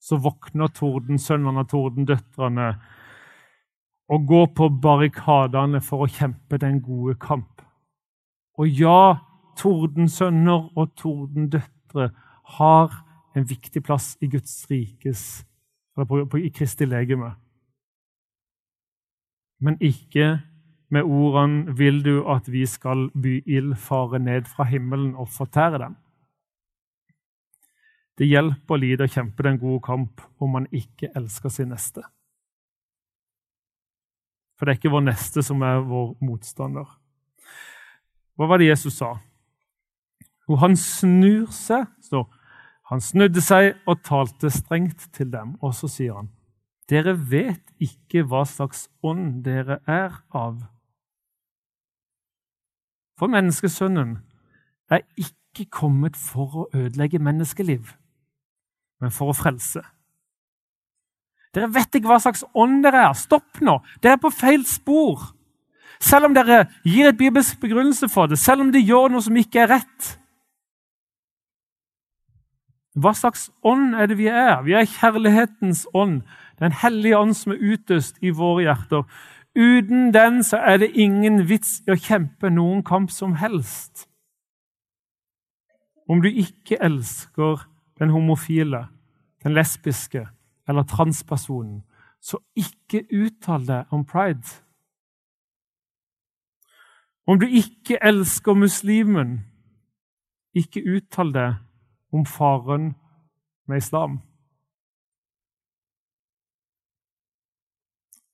Så 0.00 0.16
våkner 0.22 0.70
tordensønnene 0.70 1.64
og 1.64 1.70
tordendøtrene 1.72 2.68
og 4.08 4.26
går 4.26 4.46
på 4.56 4.68
barrikadene 4.82 5.82
for 5.84 6.06
å 6.06 6.12
kjempe 6.12 6.60
den 6.62 6.78
gode 6.80 7.18
kamp. 7.20 7.60
Og 8.58 8.70
ja, 8.70 9.18
tordensønner 9.58 10.70
og 10.78 10.94
tordendøtre 10.96 12.08
har 12.58 12.94
en 13.36 13.48
viktig 13.48 13.82
plass 13.84 14.14
i 14.22 14.30
Guds 14.30 14.54
rikes 14.70 15.44
eller 15.96 16.06
på, 16.06 16.22
på, 16.30 16.38
i 16.38 16.50
Kristi 16.54 16.86
legeme. 16.86 17.32
Men 19.60 19.78
ikke 19.82 20.38
med 20.90 21.02
ordene 21.02 21.72
'Vil 21.76 22.02
du 22.04 22.28
at 22.28 22.48
vi 22.52 22.66
skal 22.66 23.10
by 23.10 23.42
ild 23.46 23.74
fare 23.76 24.18
ned 24.18 24.44
fra 24.44 24.64
himmelen 24.64 25.14
og 25.14 25.28
fortære 25.28 25.78
dem'? 25.78 25.96
Det 28.18 28.26
hjelper 28.26 28.76
lite 28.76 29.06
å 29.06 29.12
kjempe 29.12 29.42
den 29.42 29.58
gode 29.58 29.80
kamp 29.84 30.20
om 30.40 30.50
man 30.50 30.66
ikke 30.72 31.12
elsker 31.16 31.48
sin 31.48 31.68
neste. 31.68 32.02
For 34.58 34.66
det 34.66 34.72
er 34.72 34.80
ikke 34.80 34.90
vår 34.90 35.04
neste 35.06 35.42
som 35.46 35.62
er 35.62 35.84
vår 35.86 36.16
motstander. 36.20 36.88
Hva 38.34 38.48
var 38.50 38.58
det 38.58 38.72
Jesus 38.72 38.96
sa? 38.98 39.12
Jo, 40.48 40.56
han 40.56 40.74
snur 40.76 41.46
seg, 41.54 41.86
står 42.02 42.26
Han 42.88 43.02
snudde 43.04 43.42
seg 43.44 43.74
og 43.84 43.98
talte 44.00 44.48
strengt 44.48 45.10
til 45.12 45.28
dem, 45.28 45.58
og 45.60 45.74
så 45.76 45.90
sier 45.92 46.14
han, 46.16 46.30
dere 46.88 47.12
vet 47.12 47.74
ikke 47.84 48.22
hva 48.24 48.46
slags 48.48 48.86
ånd 49.04 49.42
dere 49.44 49.76
er 49.84 50.14
av. 50.32 50.62
For 53.18 53.30
menneskesønnen 53.30 54.16
er 54.90 55.04
ikke 55.18 55.66
kommet 55.74 56.16
for 56.16 56.62
å 56.62 56.66
ødelegge 56.74 57.20
menneskeliv, 57.22 57.90
men 59.02 59.14
for 59.14 59.32
å 59.32 59.36
frelse. 59.36 59.82
Dere 61.54 61.70
vet 61.72 61.98
ikke 61.98 62.10
hva 62.10 62.20
slags 62.22 62.44
ånd 62.54 62.82
dere 62.84 63.08
er. 63.08 63.16
Stopp 63.18 63.60
nå! 63.64 63.78
Dere 64.02 64.18
er 64.18 64.22
på 64.22 64.30
feil 64.34 64.64
spor. 64.68 65.32
Selv 65.98 66.28
om 66.28 66.36
dere 66.36 66.66
gir 66.86 67.08
et 67.08 67.18
bibelsk 67.18 67.58
begrunnelse 67.62 68.06
for 68.12 68.30
det, 68.30 68.38
selv 68.38 68.62
om 68.62 68.72
de 68.74 68.82
gjør 68.84 69.10
noe 69.10 69.24
som 69.24 69.38
ikke 69.40 69.64
er 69.64 69.72
rett. 69.78 70.10
Hva 72.98 73.14
slags 73.14 73.48
ånd 73.66 73.94
er 73.98 74.10
det 74.10 74.18
vi 74.18 74.28
er? 74.30 74.60
Vi 74.66 74.74
er 74.78 74.86
kjærlighetens 74.90 75.86
ånd. 75.94 76.22
Den 76.58 76.74
hellige 76.74 77.18
ånd 77.18 77.34
som 77.38 77.54
er 77.54 77.62
utøst 77.74 78.18
i 78.22 78.32
våre 78.34 78.64
hjerter. 78.66 79.04
Uten 79.58 80.14
den 80.14 80.42
så 80.44 80.56
er 80.56 80.76
det 80.76 80.90
ingen 80.94 81.48
vits 81.48 81.80
i 81.86 81.90
å 81.90 81.98
kjempe 81.98 82.46
noen 82.50 82.84
kamp 82.86 83.10
som 83.10 83.34
helst. 83.40 84.04
Om 86.08 86.22
du 86.22 86.28
ikke 86.30 86.78
elsker 86.78 87.64
den 87.98 88.12
homofile, 88.14 88.86
den 89.42 89.56
lesbiske 89.58 90.28
eller 90.68 90.86
transpersonen, 90.86 91.82
så 92.20 92.38
ikke 92.54 93.02
uttal 93.10 93.66
deg 93.66 93.90
om 93.90 94.04
pride. 94.06 94.46
Om 97.26 97.40
du 97.42 97.46
ikke 97.46 97.98
elsker 98.02 98.54
muslimen, 98.54 99.40
ikke 100.54 100.86
uttal 100.86 101.34
deg 101.34 101.58
om 102.14 102.24
faren 102.26 102.92
med 103.66 103.82
islam. 103.82 104.20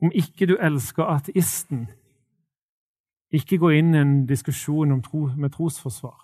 Om 0.05 0.13
ikke 0.13 0.47
du 0.51 0.59
elsker 0.61 1.07
ateisten, 1.09 1.87
ikke 3.33 3.59
gå 3.59 3.71
inn 3.79 3.95
i 3.95 4.03
en 4.03 4.13
diskusjon 4.29 4.93
tro, 5.03 5.27
med 5.37 5.55
trosforsvar. 5.55 6.19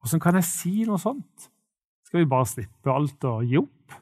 Hvordan 0.00 0.22
kan 0.22 0.38
jeg 0.38 0.48
si 0.48 0.72
noe 0.88 0.98
sånt? 1.02 1.50
Skal 2.06 2.22
vi 2.22 2.30
bare 2.30 2.48
slippe 2.48 2.92
alt 2.94 3.24
og 3.28 3.44
gi 3.44 3.58
opp? 3.60 3.96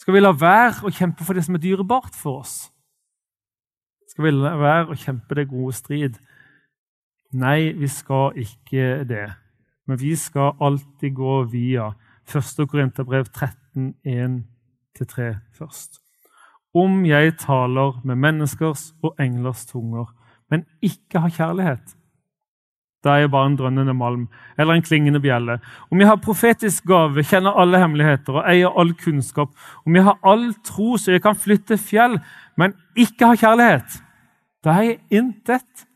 Skal 0.00 0.16
vi 0.16 0.22
la 0.22 0.32
være 0.32 0.88
å 0.88 0.92
kjempe 0.96 1.26
for 1.28 1.36
det 1.36 1.44
som 1.46 1.58
er 1.58 1.62
dyrebart 1.62 2.16
for 2.16 2.40
oss? 2.40 2.54
Skal 4.08 4.26
vi 4.26 4.32
la 4.34 4.54
være 4.58 4.90
å 4.90 4.98
kjempe 4.98 5.36
det 5.36 5.50
gode 5.50 5.76
strid? 5.76 6.16
Nei, 7.36 7.70
vi 7.76 7.88
skal 7.92 8.34
ikke 8.40 9.04
det. 9.06 9.28
Men 9.86 10.00
vi 10.00 10.16
skal 10.18 10.56
alltid 10.58 11.14
gå 11.14 11.42
via 11.52 11.92
1. 12.26 12.64
Korinterbrev 12.66 13.28
13, 13.28 13.92
1-3 15.00 15.34
først. 15.58 16.00
Om 16.74 17.04
jeg 17.06 17.36
taler 17.40 17.96
med 18.04 18.20
menneskers 18.20 18.92
og 19.02 19.16
englers 19.20 19.66
tunger, 19.66 20.12
men 20.50 20.66
ikke 20.82 21.22
har 21.22 21.34
kjærlighet, 21.34 21.96
da 23.04 23.14
er 23.14 23.24
jeg 23.24 23.30
bare 23.32 23.48
en 23.48 23.56
drønnende 23.56 23.94
malm 23.96 24.26
eller 24.60 24.76
en 24.76 24.84
klingende 24.84 25.22
bjelle. 25.24 25.56
Om 25.90 26.00
jeg 26.02 26.08
har 26.10 26.20
profetisk 26.20 26.84
gave, 26.84 27.24
kjenner 27.24 27.56
alle 27.56 27.80
hemmeligheter 27.80 28.36
og 28.36 28.44
eier 28.50 28.76
all 28.76 28.92
kunnskap, 29.00 29.54
om 29.86 29.96
jeg 29.96 30.04
har 30.04 30.18
all 30.26 30.50
tro 30.66 30.98
så 31.00 31.14
jeg 31.16 31.24
kan 31.24 31.38
flytte 31.38 31.78
fjell, 31.80 32.18
men 32.60 32.76
ikke 32.96 33.32
har 33.32 33.40
kjærlighet, 33.40 33.96
da 34.64 34.76
er 34.76 34.88
jeg 34.90 35.00
intet. 35.22 35.86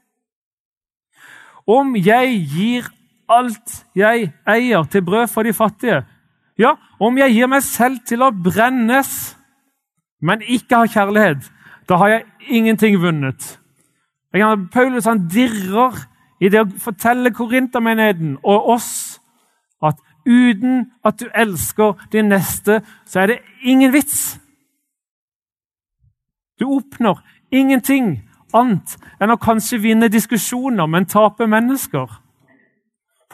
Om 1.69 1.93
jeg 1.97 2.41
gir 2.49 2.89
alt 3.29 3.85
jeg 3.97 4.31
eier, 4.49 4.85
til 4.89 5.05
brød 5.05 5.29
for 5.33 5.45
de 5.45 5.53
fattige, 5.53 6.03
ja, 6.59 6.77
om 7.01 7.19
jeg 7.19 7.35
gir 7.35 7.51
meg 7.51 7.65
selv 7.67 8.03
til 8.07 8.23
å 8.23 8.31
brennes, 8.31 9.35
men 10.23 10.43
ikke 10.43 10.83
har 10.83 10.93
kjærlighet, 10.93 11.51
da 11.89 11.99
har 12.01 12.13
jeg 12.13 12.25
ingenting 12.49 12.97
vunnet. 13.03 13.59
Paulus 14.73 15.07
han 15.07 15.27
dirrer 15.31 15.99
i 16.43 16.51
det 16.51 16.63
å 16.63 16.71
fortelle 16.83 17.33
korintermenigheten 17.35 18.39
og 18.43 18.71
oss 18.75 19.21
at 19.85 20.01
uten 20.27 20.89
at 21.05 21.21
du 21.21 21.29
elsker 21.35 21.95
din 22.13 22.33
neste, 22.33 22.81
så 23.07 23.25
er 23.25 23.27
det 23.35 23.39
ingen 23.63 23.93
vits. 23.93 24.39
Du 26.59 26.67
oppnår 26.71 27.21
ingenting 27.55 28.23
annet 28.55 28.97
enn 29.23 29.35
å 29.35 29.41
kanskje 29.41 29.83
vinne 29.83 30.11
diskusjoner, 30.11 30.87
men 30.87 31.07
tape 31.11 31.47
mennesker. 31.51 32.09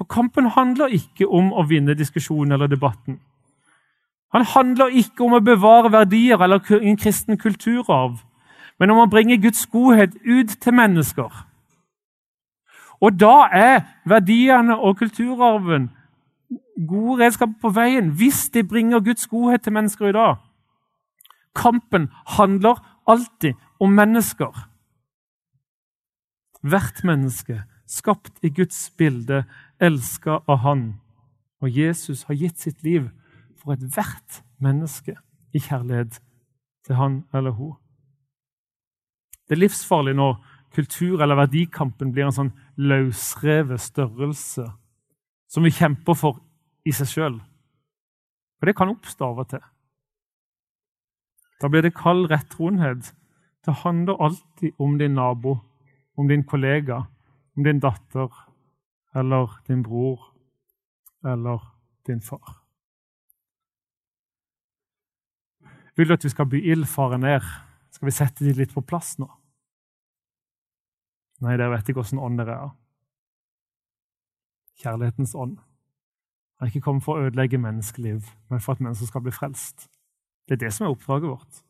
For 0.01 0.05
kampen 0.09 0.47
handler 0.49 0.89
ikke 0.97 1.27
om 1.29 1.51
å 1.53 1.67
vinne 1.69 1.93
diskusjonen 1.93 2.55
eller 2.57 2.71
debatten. 2.73 3.19
Han 4.33 4.47
handler 4.49 4.95
ikke 4.97 5.27
om 5.27 5.35
å 5.37 5.43
bevare 5.45 5.91
verdier 5.93 6.41
eller 6.41 6.65
en 6.79 6.97
kristen 6.97 7.37
kulturarv, 7.37 8.23
men 8.81 8.95
om 8.95 9.03
å 9.03 9.11
bringe 9.13 9.37
Guds 9.37 9.67
godhet 9.69 10.17
ut 10.25 10.57
til 10.57 10.79
mennesker. 10.79 11.29
Og 13.05 13.21
da 13.21 13.51
er 13.53 13.85
verdiene 14.09 14.79
og 14.81 14.97
kulturarven 15.03 15.91
gode 16.89 17.21
redskaper 17.27 17.61
på 17.61 17.77
veien 17.77 18.09
hvis 18.17 18.47
de 18.57 18.65
bringer 18.65 19.05
Guds 19.05 19.29
godhet 19.29 19.69
til 19.69 19.77
mennesker 19.77 20.09
i 20.09 20.17
dag. 20.17 20.41
Kampen 21.53 22.09
handler 22.39 22.81
alltid 23.05 23.53
om 23.77 23.93
mennesker. 23.93 24.65
Hvert 26.65 27.05
menneske, 27.05 27.67
skapt 27.85 28.41
i 28.41 28.49
Guds 28.49 28.87
bilde, 28.97 29.45
elska 29.81 30.41
av 30.47 30.59
Han. 30.65 31.01
Og 31.61 31.71
Jesus 31.77 32.25
har 32.29 32.35
gitt 32.35 32.59
sitt 32.59 32.83
liv 32.83 33.11
for 33.61 33.75
ethvert 33.75 34.43
menneske 34.61 35.17
i 35.53 35.61
kjærlighet 35.61 36.21
til 36.87 36.97
han 36.97 37.21
eller 37.35 37.51
hun. 37.51 37.77
Det 39.49 39.57
er 39.57 39.65
livsfarlig 39.65 40.15
når 40.17 40.39
kultur- 40.75 41.23
eller 41.23 41.37
verdikampen 41.37 42.13
blir 42.15 42.29
en 42.29 42.37
sånn 42.37 42.53
løsrevet 42.79 43.83
størrelse 43.83 44.69
som 45.51 45.67
vi 45.67 45.75
kjemper 45.75 46.15
for 46.15 46.39
i 46.87 46.95
seg 46.95 47.11
sjøl. 47.11 47.41
For 48.59 48.71
det 48.71 48.77
kan 48.79 48.93
oppstå 48.93 49.27
av 49.27 49.43
og 49.43 49.49
til. 49.51 49.65
Da 51.61 51.69
blir 51.69 51.83
det 51.85 51.97
kald 51.99 52.31
rettroenhet. 52.31 53.11
Det 53.67 53.83
handler 53.83 54.23
alltid 54.23 54.73
om 54.79 54.97
din 54.99 55.19
nabo, 55.19 55.59
om 56.17 56.29
din 56.29 56.45
kollega, 56.45 57.03
om 57.57 57.65
din 57.65 57.81
datter 57.83 58.31
eller 59.15 59.61
din 59.67 59.83
bror 59.83 60.35
eller 61.25 61.61
din 62.07 62.21
far. 62.21 62.57
Vil 65.97 66.09
du 66.09 66.13
at 66.13 66.25
vi 66.25 66.33
skal 66.33 66.49
by 66.49 66.61
ildfare 66.73 67.19
ned? 67.19 67.45
Skal 67.91 68.07
vi 68.07 68.15
sette 68.15 68.45
de 68.45 68.55
litt 68.57 68.75
på 68.75 68.81
plass 68.81 69.19
nå? 69.19 69.27
Nei, 71.41 71.57
dere 71.57 71.73
vet 71.75 71.89
ikke 71.89 72.05
åssen 72.05 72.21
ånd 72.21 72.39
dere 72.41 72.57
er. 72.57 72.71
Kjærlighetens 74.81 75.35
ånd. 75.35 75.59
Han 76.61 76.69
er 76.69 76.73
ikke 76.73 76.85
kommet 76.85 77.05
for 77.05 77.17
å 77.17 77.27
ødelegge 77.29 77.61
menneskeliv, 77.61 78.29
men 78.53 78.61
for 78.61 78.77
at 78.77 78.83
mennesker 78.85 79.09
skal 79.09 79.25
bli 79.25 79.33
frelst. 79.33 79.89
Det 80.49 80.59
er 80.59 80.63
det 80.67 80.73
som 80.77 80.87
er 80.87 80.95
oppdraget 80.95 81.31
vårt. 81.31 81.61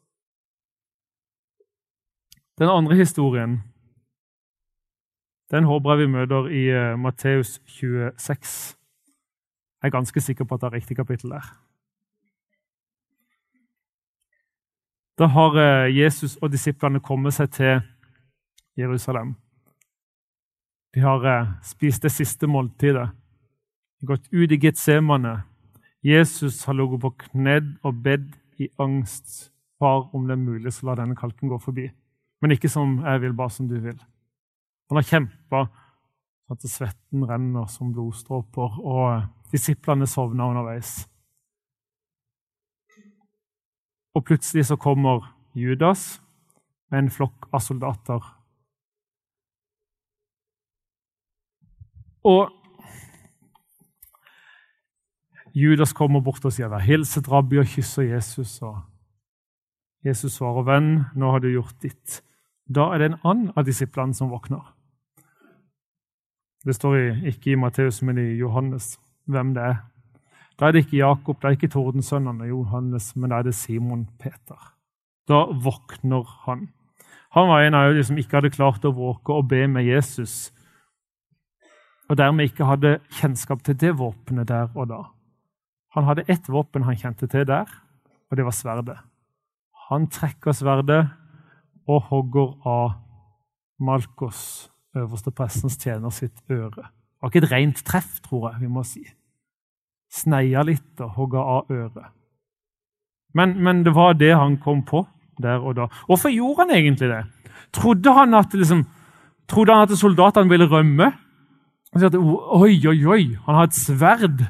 Den 2.59 2.70
andre 2.70 2.99
historien 2.99 3.61
den 5.50 5.64
håper 5.64 5.90
jeg 5.90 5.99
vi 5.99 6.12
møter 6.12 6.47
i 6.54 6.62
uh, 6.71 6.99
Matteus 6.99 7.59
26. 7.66 8.76
Jeg 9.83 9.88
er 9.88 9.90
ganske 9.90 10.21
sikker 10.21 10.45
på 10.45 10.54
at 10.54 10.61
det 10.61 10.69
er 10.69 10.76
riktig 10.78 10.97
kapittel 10.97 11.30
der. 11.30 11.47
Da 15.19 15.26
har 15.26 15.57
uh, 15.59 15.97
Jesus 15.97 16.37
og 16.37 16.52
disiplene 16.52 17.00
kommet 17.00 17.35
seg 17.35 17.50
til 17.50 17.80
Jerusalem. 18.78 19.35
De 20.95 21.02
har 21.02 21.26
uh, 21.26 21.50
spist 21.66 22.02
det 22.02 22.12
siste 22.14 22.47
måltidet. 22.47 23.11
De 23.11 24.07
har 24.07 24.14
gått 24.14 24.30
ut 24.33 24.52
i 24.52 24.61
Getsemane. 24.61 25.40
Jesus 26.02 26.64
har 26.64 26.78
ligget 26.78 27.02
på 27.02 27.11
knedd 27.26 27.75
og 27.83 27.99
bedt 28.04 28.38
i 28.59 28.71
angst. 28.78 29.50
Far, 29.80 30.14
om 30.14 30.28
det 30.28 30.37
er 30.37 30.47
mulig, 30.47 30.73
så 30.73 30.87
la 30.87 30.95
denne 31.00 31.16
kalken 31.16 31.49
gå 31.49 31.59
forbi. 31.59 31.88
Men 32.40 32.52
ikke 32.54 32.69
som 32.69 32.99
jeg 33.02 33.21
vil, 33.21 33.35
bare 33.35 33.50
som 33.50 33.69
du 33.69 33.78
vil. 33.80 33.99
Han 34.90 34.99
har 34.99 35.06
kjempa 35.06 35.68
at 36.50 36.64
svetten 36.66 37.23
renner 37.30 37.68
som 37.70 37.92
blodstråper, 37.94 38.80
og 38.82 39.52
disiplene 39.52 40.06
sovner 40.11 40.50
underveis. 40.50 41.04
Og 44.18 44.25
plutselig 44.26 44.64
så 44.66 44.76
kommer 44.76 45.28
Judas 45.54 46.18
med 46.90 47.04
en 47.04 47.11
flokk 47.14 47.47
av 47.54 47.62
soldater. 47.62 48.26
Og 52.26 52.50
Judas 55.54 55.94
kommer 55.94 56.20
bort 56.20 56.44
og 56.44 56.52
sier 56.52 56.68
'Vær 56.68 56.82
hilset, 56.82 57.28
rabbi', 57.28 57.61
og 57.61 57.66
kysser 57.66 58.02
Jesus. 58.02 58.62
Og 58.62 58.82
Jesus 60.04 60.32
svarer, 60.32 60.62
'Venn, 60.62 61.04
nå 61.14 61.30
har 61.30 61.38
du 61.38 61.49
gjort 61.49 61.80
ditt.' 61.82 62.23
Da 62.75 62.92
er 62.92 62.99
det 62.99 63.06
en 63.06 63.20
annen 63.25 63.52
av 63.56 63.64
disiplene 63.64 64.14
som 64.14 64.30
våkner. 64.30 64.80
Det 66.64 66.75
står 66.76 67.25
ikke 67.31 67.55
i 67.55 67.57
Matteus, 67.57 68.02
men 68.02 68.19
i 68.19 68.35
Johannes 68.37 68.99
hvem 69.31 69.55
det 69.57 69.62
er. 69.64 69.79
Da 70.61 70.69
er 70.69 70.73
det 70.73 70.85
ikke 70.85 70.99
Jakob, 71.00 71.38
det 71.40 71.49
er 71.49 71.57
ikke 71.57 71.73
tordensønnene 71.73 72.50
Johannes, 72.50 73.14
men 73.17 73.33
da 73.33 73.38
er 73.40 73.49
det 73.49 73.55
Simon 73.57 74.05
Peter. 74.21 74.59
Da 75.29 75.47
våkner 75.64 76.26
han. 76.45 76.69
Han 77.33 77.49
var 77.49 77.64
en 77.64 77.75
av 77.79 77.95
de 77.95 78.02
som 78.05 78.19
ikke 78.19 78.37
hadde 78.37 78.52
klart 78.52 78.85
å 78.85 78.93
våke 78.93 79.33
og 79.33 79.49
be 79.49 79.62
med 79.71 79.87
Jesus, 79.88 80.50
og 82.11 82.19
dermed 82.19 82.50
ikke 82.50 82.67
hadde 82.67 82.99
kjennskap 83.21 83.62
til 83.64 83.79
det 83.79 83.95
våpenet 83.97 84.49
der 84.50 84.69
og 84.75 84.90
da. 84.90 85.05
Han 85.95 86.05
hadde 86.05 86.26
ett 86.29 86.49
våpen 86.50 86.85
han 86.85 86.99
kjente 86.99 87.29
til 87.31 87.47
der, 87.47 87.71
og 88.31 88.37
det 88.37 88.45
var 88.45 88.55
sverdet. 88.55 88.99
Han 89.88 90.11
trekker 90.11 90.52
sverdet 90.55 91.05
og 91.88 92.02
hogger 92.11 92.52
av 92.67 92.99
Malkos 93.81 94.69
øverste 94.97 95.30
prestens 95.30 95.78
tjener 95.78 96.11
sitt 96.14 96.42
øre. 96.50 96.70
Det 96.70 97.23
var 97.23 97.32
ikke 97.32 97.44
et 97.44 97.52
rent 97.52 97.82
treff, 97.87 98.20
tror 98.25 98.50
jeg 98.50 98.62
vi 98.62 98.70
må 98.73 98.85
si. 98.87 99.02
Sneia 100.11 100.62
litt 100.66 101.00
og 101.04 101.14
hogga 101.18 101.42
av 101.56 101.70
øret. 101.70 102.09
Men, 103.35 103.54
men, 103.62 103.85
det 103.87 103.94
var 103.94 104.16
det 104.18 104.32
han 104.35 104.56
kom 104.59 104.82
på 104.82 105.04
der 105.40 105.62
og 105.62 105.76
da. 105.76 105.87
Hvorfor 106.09 106.32
gjorde 106.35 106.64
han 106.64 106.75
egentlig 106.75 107.11
det? 107.12 107.25
Trodde 107.73 108.12
han 108.12 108.35
at, 108.35 108.54
liksom, 108.54 108.82
trodde 109.49 109.75
han 109.75 109.87
at 109.87 109.99
soldatene 109.99 110.50
ville 110.50 110.66
rømme? 110.66 111.12
Han 111.92 112.02
sier 112.02 112.11
at 112.11 112.18
oi, 112.18 112.75
oi, 112.90 112.99
oi, 113.06 113.22
han 113.46 113.61
har 113.61 113.68
et 113.68 113.79
sverd. 113.79 114.42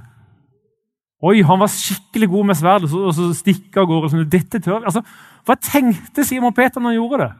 Oi, 1.21 1.43
han 1.45 1.61
var 1.61 1.69
skikkelig 1.69 2.31
god 2.33 2.49
med 2.49 2.57
sverd, 2.57 2.87
og 2.89 2.93
så, 2.93 3.13
så 3.13 3.29
stikker 3.37 3.83
av 3.83 3.91
gårde. 3.91 4.25
Dette 4.33 4.63
tør 4.65 4.81
altså, 4.81 5.05
Hva 5.45 5.57
tenkte 5.61 6.25
Simon 6.25 6.57
Peter 6.57 6.81
når 6.81 6.95
han 6.95 7.01
gjorde 7.01 7.23
det? 7.25 7.31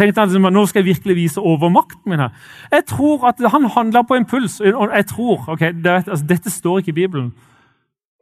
Tenkte 0.00 0.22
han 0.22 0.30
liksom, 0.30 0.48
nå 0.52 0.64
skal 0.66 0.80
jeg 0.80 0.94
virkelig 0.94 1.16
vise 1.16 1.40
overmakten 1.40 2.10
min. 2.10 2.24
her. 2.24 2.32
Jeg 2.72 2.86
tror 2.88 3.28
at 3.28 3.40
han 3.52 3.68
handla 3.70 4.02
på 4.02 4.16
impuls. 4.16 4.60
jeg 4.60 5.06
tror, 5.06 5.44
ok, 5.48 5.60
det, 5.60 5.86
altså, 5.86 6.24
Dette 6.28 6.50
står 6.50 6.78
ikke 6.78 6.94
i 6.96 7.00
Bibelen. 7.02 7.32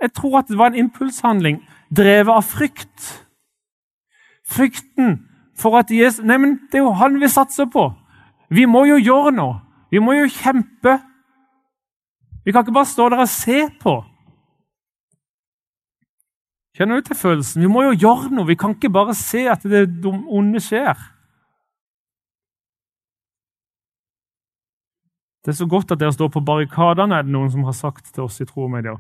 Jeg 0.02 0.12
tror 0.12 0.38
at 0.38 0.48
det 0.48 0.58
var 0.58 0.66
en 0.66 0.84
impulshandling 0.86 1.62
drevet 1.96 2.34
av 2.34 2.42
frykt. 2.42 3.26
Frykten 4.48 5.18
for 5.58 5.78
at 5.78 5.90
Jesus 5.90 6.24
Nei, 6.24 6.36
men 6.36 6.58
det 6.70 6.80
er 6.80 6.86
jo 6.86 6.94
han 6.96 7.18
vi 7.20 7.28
satser 7.28 7.66
på. 7.72 7.90
Vi 8.50 8.64
må 8.64 8.84
jo 8.88 8.96
gjøre 8.96 9.34
noe. 9.36 9.60
Vi 9.90 9.98
må 9.98 10.14
jo 10.16 10.28
kjempe. 10.30 10.98
Vi 12.44 12.52
kan 12.52 12.64
ikke 12.64 12.76
bare 12.78 12.88
stå 12.88 13.08
der 13.08 13.24
og 13.24 13.28
se 13.28 13.66
på. 13.80 13.98
Kjenner 16.78 17.00
du 17.00 17.08
til 17.08 17.16
følelsen? 17.18 17.62
Vi 17.62 17.68
må 17.68 17.82
jo 17.88 17.96
gjøre 17.96 18.30
noe. 18.32 18.46
Vi 18.46 18.56
kan 18.56 18.76
ikke 18.76 18.92
bare 18.92 19.14
se 19.18 19.48
at 19.50 19.64
det 19.66 19.88
onde 20.06 20.60
skjer. 20.62 20.96
Det 25.44 25.52
er 25.52 25.58
så 25.58 25.66
godt 25.66 25.92
at 25.94 26.00
dere 26.00 26.12
står 26.12 26.28
på 26.34 26.42
barrikadene, 26.44 27.14
er 27.14 27.22
det 27.26 27.32
noen 27.32 27.50
som 27.50 27.64
har 27.64 27.76
sagt 27.76 28.10
til 28.14 28.26
oss 28.26 28.40
i 28.40 28.46
Tro 28.48 28.66
og 28.66 28.72
Medier. 28.74 28.98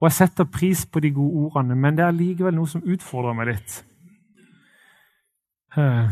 Og 0.00 0.08
jeg 0.08 0.16
setter 0.16 0.48
pris 0.48 0.86
på 0.86 1.00
de 1.00 1.12
gode 1.12 1.46
ordene, 1.46 1.76
men 1.76 1.96
det 1.96 2.04
er 2.04 2.16
likevel 2.16 2.56
noe 2.56 2.68
som 2.68 2.82
utfordrer 2.82 3.36
meg 3.36 3.52
litt. 3.52 3.76
Eh, 5.76 6.08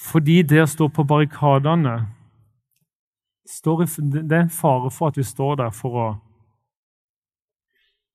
fordi 0.00 0.42
det 0.42 0.62
å 0.62 0.68
stå 0.70 0.88
på 0.88 1.04
barrikadene 1.04 2.06
Det 3.44 4.32
er 4.32 4.40
en 4.40 4.48
fare 4.48 4.88
for 4.90 5.12
at 5.12 5.18
vi 5.18 5.22
står 5.22 5.58
der 5.60 5.70
for 5.76 5.96
å, 6.00 6.06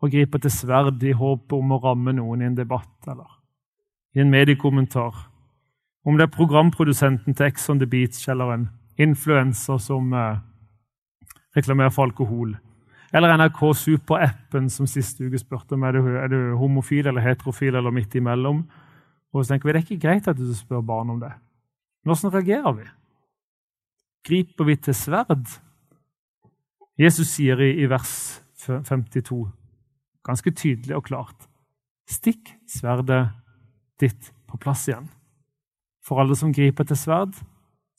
å 0.02 0.08
gripe 0.10 0.40
til 0.42 0.52
sverd 0.52 1.04
i 1.06 1.14
håp 1.14 1.54
om 1.54 1.76
å 1.76 1.80
ramme 1.84 2.16
noen 2.18 2.42
i 2.42 2.48
en 2.48 2.58
debatt 2.58 3.08
eller 3.08 3.38
i 4.18 4.24
en 4.24 4.32
mediekommentar. 4.34 5.14
Om 6.02 6.18
det 6.18 6.26
er 6.26 6.34
programprodusenten 6.34 7.36
til 7.36 7.46
Ex 7.46 7.70
on 7.70 7.80
the 7.80 7.86
Beach 7.86 8.26
eller 8.28 8.56
en 8.56 8.66
influenser 9.00 9.80
som 9.82 10.14
eh, 10.14 10.42
reklamerer 11.58 11.94
for 11.94 12.10
alkohol. 12.10 12.56
Eller 13.16 13.34
NRK 13.40 13.62
Super-appen 13.74 14.70
som 14.70 14.88
sist 14.90 15.22
uke 15.22 15.40
spurte 15.42 15.78
om 15.78 15.86
er 15.88 15.98
du, 15.98 16.10
er 16.20 16.30
du 16.30 16.40
homofil 16.60 17.10
eller 17.10 17.26
heterofil 17.26 17.80
eller 17.80 17.94
midt 17.96 18.16
imellom. 18.20 18.64
Og 19.34 19.44
så 19.44 19.54
tenker 19.54 19.70
vi 19.70 19.74
det 19.74 19.82
er 19.82 19.88
ikke 19.88 20.04
greit 20.04 20.30
at 20.30 20.38
du 20.38 20.50
spør 20.54 20.86
barn 20.86 21.16
om 21.16 21.22
det. 21.22 21.32
Men 22.04 22.14
hvordan 22.14 22.36
reagerer 22.36 22.76
vi? 22.78 22.90
Griper 24.30 24.70
vi 24.70 24.76
til 24.78 24.98
sverd? 24.98 25.48
Jesus 27.00 27.32
sier 27.32 27.62
i, 27.64 27.72
i 27.82 27.88
vers 27.90 28.12
52 28.60 29.48
ganske 30.28 30.52
tydelig 30.52 30.98
og 30.98 31.06
klart 31.08 31.48
Stikk 32.10 32.52
sverdet 32.70 33.30
ditt 34.02 34.32
på 34.50 34.58
plass 34.58 34.88
igjen. 34.90 35.06
For 36.02 36.22
alle 36.24 36.34
som 36.34 36.50
griper 36.56 36.88
til 36.90 36.98
sverd, 36.98 37.36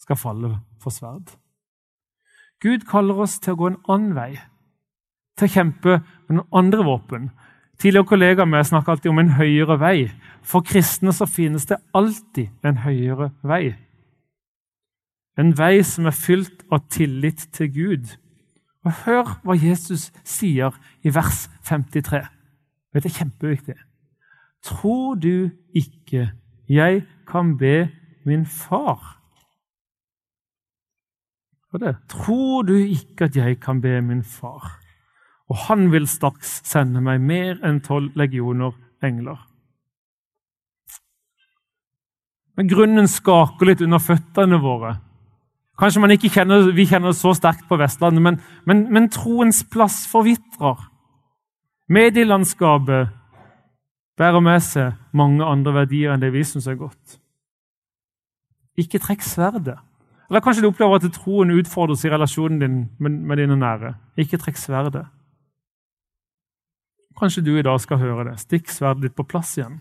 skal 0.01 0.17
falle 0.17 0.55
for 0.81 0.95
sverd. 0.95 1.37
Gud 2.61 2.85
kaller 2.89 3.21
oss 3.25 3.39
til 3.41 3.55
å 3.55 3.61
gå 3.61 3.69
en 3.71 3.79
annen 3.89 4.17
vei, 4.17 4.33
til 5.39 5.49
å 5.49 5.55
kjempe 5.55 6.01
med 6.29 6.35
noen 6.37 6.57
andre 6.61 6.85
våpen. 6.85 7.29
Tidligere 7.81 8.11
kollegaer 8.11 8.49
med 8.49 8.67
snakker 8.69 8.93
alltid 8.93 9.13
om 9.13 9.21
en 9.23 9.37
høyere 9.39 9.79
vei. 9.81 10.11
For 10.45 10.65
kristne 10.65 11.15
så 11.17 11.25
finnes 11.25 11.65
det 11.71 11.79
alltid 11.97 12.51
en 12.67 12.83
høyere 12.85 13.31
vei. 13.41 13.77
En 15.41 15.55
vei 15.57 15.79
som 15.87 16.09
er 16.11 16.17
fylt 16.17 16.67
av 16.69 16.85
tillit 16.93 17.47
til 17.57 17.71
Gud. 17.73 18.11
Og 18.85 18.93
Hør 19.07 19.33
hva 19.45 19.57
Jesus 19.57 20.11
sier 20.25 20.77
i 21.01 21.13
vers 21.15 21.47
53. 21.69 22.21
Det 22.93 23.05
er 23.07 23.17
kjempeviktig. 23.17 23.79
Tror 24.67 25.17
du 25.17 25.49
ikke 25.73 26.29
jeg 26.69 27.07
kan 27.27 27.57
be 27.57 27.89
min 28.29 28.45
far 28.47 29.20
for 31.71 31.83
det. 31.83 31.97
Tror 32.11 32.67
du 32.69 32.75
ikke 32.75 33.29
at 33.31 33.37
jeg 33.37 33.61
kan 33.63 33.81
be 33.81 34.01
min 34.03 34.23
far? 34.27 34.77
Og 35.51 35.57
han 35.67 35.91
vil 35.93 36.07
straks 36.09 36.61
sende 36.67 37.03
meg 37.03 37.23
mer 37.23 37.59
enn 37.67 37.81
tolv 37.83 38.15
legioner 38.19 38.75
engler. 39.03 39.39
Men 42.59 42.69
grunnen 42.69 43.09
skaker 43.09 43.71
litt 43.71 43.83
under 43.83 44.03
føttene 44.03 44.59
våre. 44.61 44.99
Kanskje 45.81 46.03
man 46.03 46.13
ikke 46.13 46.29
kjenner, 46.29 46.67
vi 46.77 46.85
kjenner 46.87 47.15
så 47.17 47.33
sterkt 47.35 47.65
på 47.69 47.79
Vestlandet, 47.81 48.21
men, 48.23 48.37
men, 48.69 48.85
men 48.93 49.09
troens 49.09 49.63
plass 49.65 50.03
forvitrer. 50.11 50.83
Medielandskapet 51.91 53.15
bærer 54.21 54.45
med 54.45 54.61
seg 54.63 54.99
mange 55.17 55.47
andre 55.47 55.73
verdier 55.81 56.13
enn 56.13 56.23
det 56.23 56.35
vi 56.35 56.45
syns 56.45 56.69
er 56.69 56.77
godt. 56.79 57.17
Ikke 58.79 59.01
trekk 59.01 59.25
sverdet. 59.25 59.79
Eller 60.31 60.43
kanskje 60.45 60.62
du 60.62 60.69
opplever 60.71 61.01
at 61.01 61.12
troen 61.12 61.51
utfordres 61.51 62.05
i 62.07 62.11
relasjonen 62.12 62.61
din 62.62 62.77
med, 63.03 63.16
med 63.27 63.40
dine 63.43 63.57
nære. 63.59 63.97
Ikke 64.23 64.38
trekk 64.38 64.61
sverdet. 64.62 65.09
Kanskje 67.19 67.43
du 67.43 67.57
i 67.59 67.64
dag 67.66 67.81
skal 67.83 67.99
høre 67.99 68.29
det. 68.31 68.37
Stikk 68.38 68.71
sverdet 68.71 69.09
ditt 69.09 69.16
på 69.19 69.27
plass 69.27 69.57
igjen. 69.59 69.81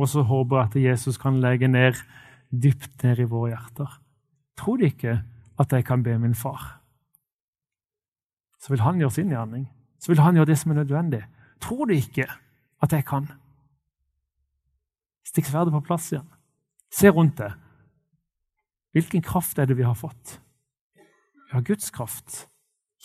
Og 0.00 0.08
så 0.08 0.24
håper 0.24 0.56
jeg 0.56 0.64
at 0.64 0.78
Jesus 0.94 1.20
kan 1.20 1.42
legge 1.44 1.68
ned 1.68 2.00
dypt 2.48 3.04
ned 3.04 3.20
i 3.20 3.28
våre 3.28 3.52
hjerter. 3.52 3.98
Tror 4.56 4.80
de 4.80 4.88
ikke 4.88 5.20
at 5.60 5.76
jeg 5.76 5.84
kan 5.84 6.02
be 6.02 6.16
min 6.18 6.34
far? 6.34 6.80
Så 8.58 8.72
vil 8.72 8.80
han 8.80 8.98
gjøre 8.98 9.14
sin 9.14 9.30
gjerning. 9.30 9.68
Så 10.00 10.14
vil 10.14 10.24
han 10.24 10.40
gjøre 10.40 10.54
det 10.54 10.58
som 10.58 10.72
er 10.72 10.80
nødvendig. 10.80 11.22
Tror 11.60 11.84
de 11.86 12.00
ikke 12.00 12.26
at 12.82 12.92
jeg 12.92 13.04
kan? 13.04 13.28
Stikk 15.28 15.52
sverdet 15.52 15.74
på 15.76 15.84
plass 15.84 16.12
igjen. 16.12 16.28
Se 16.90 17.10
rundt 17.12 17.36
deg. 17.38 17.52
Hvilken 18.98 19.22
kraft 19.22 19.58
er 19.58 19.68
det 19.70 19.76
vi 19.78 19.86
har 19.86 19.94
fått? 19.94 20.40
Vi 21.48 21.52
har 21.52 21.62
Guds 21.62 21.90
kraft. 21.94 22.48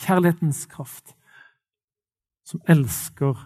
Kjærlighetens 0.01 0.65
kraft. 0.65 1.13
Som 2.49 2.61
elsker, 2.67 3.37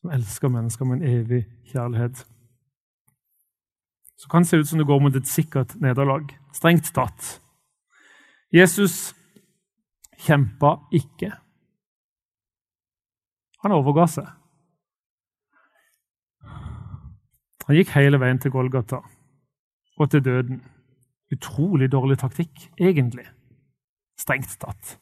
som 0.00 0.10
elsker 0.10 0.50
mennesker 0.50 0.84
med 0.84 0.98
en 0.98 1.08
evig 1.08 1.44
kjærlighet. 1.70 2.24
Så 4.18 4.28
kan 4.28 4.42
det 4.42 4.50
se 4.50 4.58
ut 4.58 4.68
som 4.68 4.82
det 4.82 4.86
går 4.86 4.98
mot 5.00 5.16
et 5.16 5.28
sikkert 5.28 5.76
nederlag. 5.80 6.26
Strengt 6.52 6.90
tatt. 6.94 7.38
Jesus 8.52 9.14
kjempa 10.18 10.74
ikke. 10.92 11.30
Han 13.62 13.76
overga 13.78 14.08
seg. 14.10 14.28
Han 17.68 17.78
gikk 17.78 17.94
hele 17.94 18.18
veien 18.18 18.42
til 18.42 18.50
Golgata 18.50 18.98
og 19.96 20.10
til 20.10 20.24
døden. 20.26 20.60
Utrolig 21.30 21.90
dårlig 21.92 22.18
taktikk, 22.18 22.70
egentlig. 22.78 23.26
Strengt 24.18 24.56
tatt. 24.60 24.96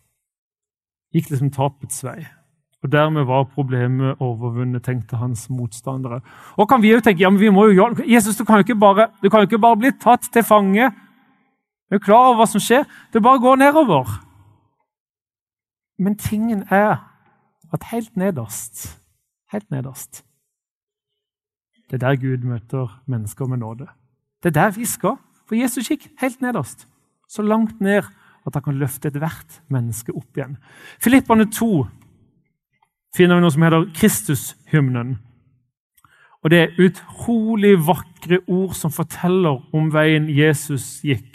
Gikk 1.15 1.31
liksom 1.31 1.51
tapets 1.55 2.03
vei. 2.05 2.21
Og 2.85 2.93
Dermed 2.93 3.27
var 3.27 3.49
problemet 3.55 4.21
overvunnet, 4.23 4.85
tenkte 4.85 5.19
hans 5.19 5.49
motstandere. 5.51 6.21
Og 6.57 6.69
kan 6.69 6.83
vi 6.83 6.93
jo 6.93 7.01
tenke 7.01 7.25
ja, 7.25 7.31
men 7.31 7.41
vi 7.41 7.51
må 7.51 7.67
jo 7.67 7.79
gjøre 7.81 8.07
Jesus, 8.07 8.37
du 8.37 8.45
kan 8.45 8.61
jo 8.61 8.67
ikke 8.67 8.79
bare, 8.79 9.09
du 9.23 9.31
kan 9.31 9.43
jo 9.43 9.49
ikke 9.49 9.63
bare 9.65 9.81
bli 9.81 9.91
tatt 9.99 10.31
til 10.33 10.47
fange. 10.47 10.93
Du 11.89 11.97
er 11.97 12.05
klar 12.05 12.29
over 12.29 12.43
hva 12.43 12.47
som 12.53 12.63
skjer. 12.63 12.87
Det 13.13 13.25
bare 13.25 13.43
går 13.43 13.59
nedover. 13.65 14.15
Men 15.99 16.15
tingen 16.15 16.63
er 16.71 17.01
at 17.73 17.91
helt 17.91 18.15
nederst, 18.17 19.01
helt 19.51 19.71
nederst 19.71 20.23
det 21.91 22.03
er 22.03 22.09
der 22.09 22.17
Gud 22.17 22.45
møter 22.45 23.03
mennesker 23.07 23.47
med 23.47 23.57
nåde. 23.57 23.87
Det 24.43 24.57
er 24.57 24.61
der 24.63 24.71
vi 24.71 24.85
skal. 24.85 25.17
For 25.49 25.57
Jesus 25.57 25.89
gikk 25.91 26.09
helt 26.21 26.43
nederst. 26.45 26.87
Så 27.29 27.43
langt 27.43 27.81
ned 27.81 28.05
at 28.47 28.55
han 28.55 28.65
kan 28.65 28.79
løfte 28.81 29.11
ethvert 29.11 29.61
menneske 29.73 30.15
opp 30.17 30.37
igjen. 30.37 30.57
Filippane 31.03 31.49
2 31.53 31.87
finner 33.17 33.39
vi 33.39 33.45
noe 33.45 33.53
som 33.53 33.65
heter 33.65 33.89
Kristushymnen. 33.97 35.17
Og 36.45 36.51
Det 36.51 36.59
er 36.59 36.77
utrolig 36.79 37.75
vakre 37.83 38.39
ord 38.47 38.77
som 38.79 38.95
forteller 38.95 39.59
om 39.75 39.89
veien 39.93 40.29
Jesus 40.31 41.01
gikk. 41.03 41.35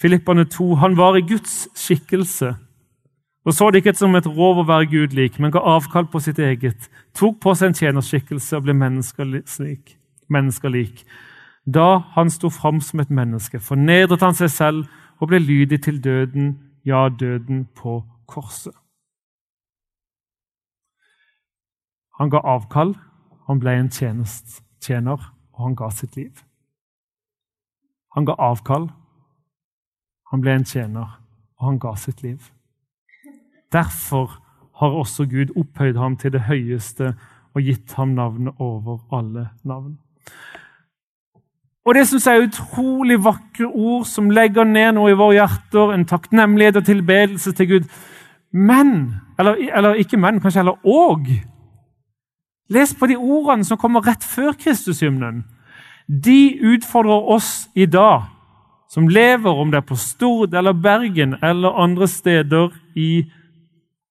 Filippane 0.00 0.44
2. 0.44 0.74
Han 0.74 0.96
var 0.96 1.16
i 1.16 1.26
Guds 1.26 1.66
skikkelse 1.74 2.54
og 3.44 3.52
så 3.52 3.68
det 3.70 3.82
ikke 3.82 3.92
som 3.96 4.14
et 4.16 4.26
rov 4.26 4.62
å 4.62 4.68
være 4.68 4.88
Gud 4.88 5.14
lik, 5.16 5.36
men 5.38 5.52
ga 5.52 5.60
avkall 5.74 6.06
på 6.08 6.20
sitt 6.24 6.40
eget, 6.40 6.88
tok 7.16 7.42
på 7.44 7.52
seg 7.52 7.70
en 7.70 7.78
tjenerskikkelse 7.80 8.56
og 8.56 8.64
ble 8.64 8.76
menneskelik. 8.78 9.96
menneskelik. 10.28 11.04
Da 11.66 11.98
han 12.12 12.30
sto 12.30 12.50
fram 12.50 12.80
som 12.80 13.00
et 13.00 13.10
menneske, 13.10 13.60
fornedret 13.60 14.22
han 14.22 14.36
seg 14.36 14.50
selv 14.52 14.84
og 15.20 15.30
ble 15.30 15.40
lydig 15.40 15.80
til 15.82 16.00
døden, 16.04 16.58
ja, 16.84 17.08
døden 17.08 17.64
på 17.76 18.02
korset. 18.28 18.74
Han 22.20 22.30
ga 22.30 22.42
avkall, 22.44 22.94
han 23.48 23.60
ble 23.60 23.72
en 23.78 23.90
tjenest, 23.90 24.60
tjener, 24.80 25.18
og 25.54 25.64
han 25.64 25.74
ga 25.76 25.88
sitt 25.90 26.16
liv. 26.16 26.44
Han 28.14 28.28
ga 28.28 28.36
avkall, 28.38 28.90
han 30.30 30.44
ble 30.44 30.54
en 30.54 30.68
tjener, 30.68 31.16
og 31.58 31.66
han 31.66 31.80
ga 31.82 31.94
sitt 31.98 32.22
liv. 32.22 32.52
Derfor 33.72 34.38
har 34.78 34.94
også 34.94 35.26
Gud 35.26 35.56
opphøyd 35.56 35.96
ham 35.96 36.16
til 36.16 36.32
det 36.32 36.44
høyeste 36.46 37.14
og 37.54 37.62
gitt 37.62 37.92
ham 37.98 38.14
navnet 38.14 38.54
over 38.58 39.00
alle 39.14 39.48
navn. 39.64 39.98
Og 41.84 41.94
Det 41.94 42.06
syns 42.08 42.26
jeg 42.26 42.36
er 42.36 42.46
utrolig 42.46 43.18
vakre 43.24 43.66
ord 43.66 44.06
som 44.08 44.30
legger 44.32 44.64
ned 44.64 44.94
noe 44.96 45.12
i 45.12 45.16
våre 45.18 45.36
hjerter, 45.36 45.92
en 45.92 46.06
takknemlighet 46.08 46.80
og 46.80 46.86
tilbedelse 46.86 47.52
til 47.52 47.68
Gud. 47.68 47.90
Men 48.52 49.20
Eller, 49.38 49.56
eller 49.74 49.94
ikke 49.98 50.16
men, 50.16 50.40
kanskje 50.40 50.60
heller 50.60 50.86
og. 50.86 51.26
Les 52.70 52.94
på 52.94 53.06
de 53.10 53.16
ordene 53.16 53.64
som 53.66 53.78
kommer 53.78 54.04
rett 54.06 54.22
før 54.22 54.52
Kristushymnen. 54.54 55.40
De 56.06 56.54
utfordrer 56.62 57.30
oss 57.34 57.68
i 57.74 57.86
dag, 57.86 58.28
som 58.88 59.08
lever, 59.08 59.50
om 59.50 59.72
det 59.72 59.80
er 59.80 59.88
på 59.88 59.98
Stord 59.98 60.54
eller 60.54 60.72
Bergen 60.72 61.34
eller 61.42 61.74
andre 61.82 62.06
steder 62.08 62.70
i 62.94 63.24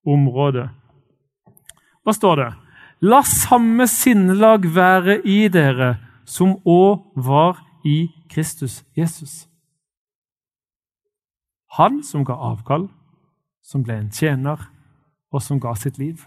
området. 0.06 0.68
Hva 2.04 2.12
står 2.12 2.36
det? 2.42 2.52
La 3.08 3.22
samme 3.24 3.88
sinnelag 3.88 4.68
være 4.76 5.22
i 5.24 5.48
dere 5.48 5.96
som 6.26 6.58
òg 6.66 7.14
var 7.16 7.60
i 7.86 8.08
Kristus 8.30 8.84
Jesus. 8.98 9.48
Han 11.78 12.04
som 12.04 12.26
ga 12.26 12.34
avkall, 12.34 12.88
som 13.64 13.84
ble 13.84 13.98
en 13.98 14.12
tjener, 14.12 14.60
og 15.34 15.42
som 15.42 15.60
ga 15.60 15.74
sitt 15.76 15.98
liv. 15.98 16.22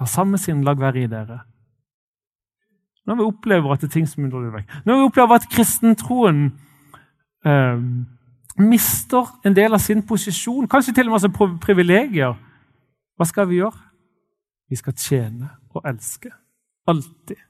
La 0.00 0.06
samme 0.06 0.38
sinnlag 0.38 0.80
være 0.80 1.04
i 1.04 1.10
dere. 1.10 1.40
Når 3.06 3.18
vi 3.18 3.26
opplever 3.26 3.72
at 3.72 3.80
det 3.80 3.88
er 3.88 3.96
ting 3.96 4.08
som 4.08 4.24
undrer 4.24 4.52
vekk, 4.52 4.74
når 4.86 4.98
vi 4.98 5.06
opplever 5.08 5.34
at 5.34 5.48
kristentroen 5.50 6.44
eh, 7.46 7.80
mister 8.62 9.32
en 9.46 9.56
del 9.56 9.74
av 9.74 9.82
sin 9.82 10.04
posisjon, 10.06 10.68
kanskje 10.70 10.94
til 10.94 11.08
og 11.08 11.16
med 11.16 11.24
som 11.24 11.58
privilegier, 11.62 12.36
hva 13.16 13.26
skal 13.28 13.48
vi 13.50 13.58
gjøre? 13.58 13.88
Vi 14.70 14.78
skal 14.78 14.94
tjene 14.96 15.50
og 15.74 15.88
elske. 15.88 16.30
Alltid. 16.88 17.40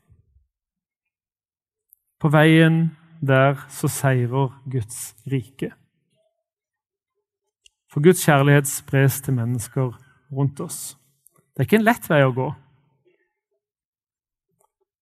På 2.23 2.31
veien 2.31 2.93
der 3.19 3.65
så 3.69 3.89
seirer 3.91 4.53
Guds 4.71 5.17
rike. 5.27 5.73
For 7.91 8.03
Guds 8.03 8.23
kjærlighet 8.23 8.69
spres 8.71 9.21
til 9.21 9.35
mennesker 9.35 9.91
rundt 10.33 10.61
oss. 10.61 10.99
Det 11.35 11.65
er 11.65 11.67
ikke 11.67 11.81
en 11.81 11.89
lett 11.89 12.07
vei 12.07 12.21
å 12.23 12.31
gå. 12.37 12.47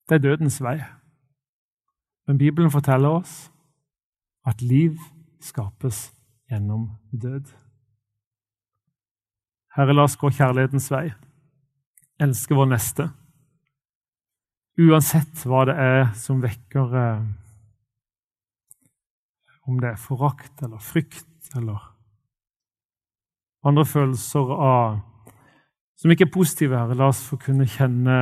Det 0.08 0.16
er 0.16 0.24
dødens 0.24 0.56
vei. 0.64 0.78
Men 2.26 2.40
Bibelen 2.40 2.72
forteller 2.72 3.20
oss 3.20 3.50
at 4.48 4.64
liv 4.64 4.96
skapes 5.44 6.08
gjennom 6.48 6.88
død. 7.12 7.52
Herre, 9.76 9.92
la 9.92 10.08
oss 10.08 10.16
gå 10.16 10.32
kjærlighetens 10.32 10.88
vei, 10.90 11.10
elske 12.18 12.56
vår 12.56 12.72
neste. 12.72 13.10
Uansett 14.78 15.42
hva 15.46 15.64
det 15.66 15.74
er 15.74 16.04
som 16.14 16.38
vekker 16.42 16.94
eh, 16.96 17.24
Om 19.66 19.80
det 19.82 19.90
er 19.90 19.98
forakt 20.00 20.62
eller 20.62 20.78
frykt 20.78 21.50
eller 21.56 21.90
andre 23.66 23.84
følelser 23.84 24.52
av, 24.56 25.00
som 26.00 26.12
ikke 26.12 26.24
er 26.24 26.32
positive, 26.32 26.78
her. 26.78 26.94
la 26.94 27.10
oss 27.12 27.20
få 27.28 27.36
kunne 27.36 27.66
kjenne 27.68 28.16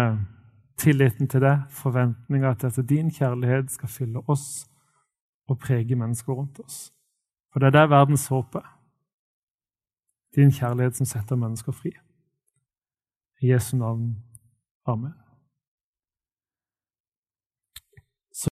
tilliten 0.78 1.28
til 1.30 1.40
det, 1.40 1.54
forventninga 1.70 2.54
til 2.58 2.66
at 2.66 2.88
din 2.88 3.10
kjærlighet 3.10 3.70
skal 3.70 3.88
fylle 3.88 4.22
oss 4.26 4.66
og 5.48 5.58
prege 5.58 5.96
mennesker 5.96 6.32
rundt 6.32 6.58
oss. 6.60 6.90
For 7.52 7.60
det 7.60 7.66
er 7.66 7.78
der 7.78 7.94
verdens 7.94 8.26
håp 8.28 8.54
er. 8.54 8.66
Din 10.36 10.52
kjærlighet 10.52 10.96
som 10.96 11.06
setter 11.06 11.36
mennesker 11.36 11.72
fri. 11.72 11.94
I 13.42 13.52
Jesu 13.52 13.76
navn. 13.76 14.16
Amen. 14.86 15.14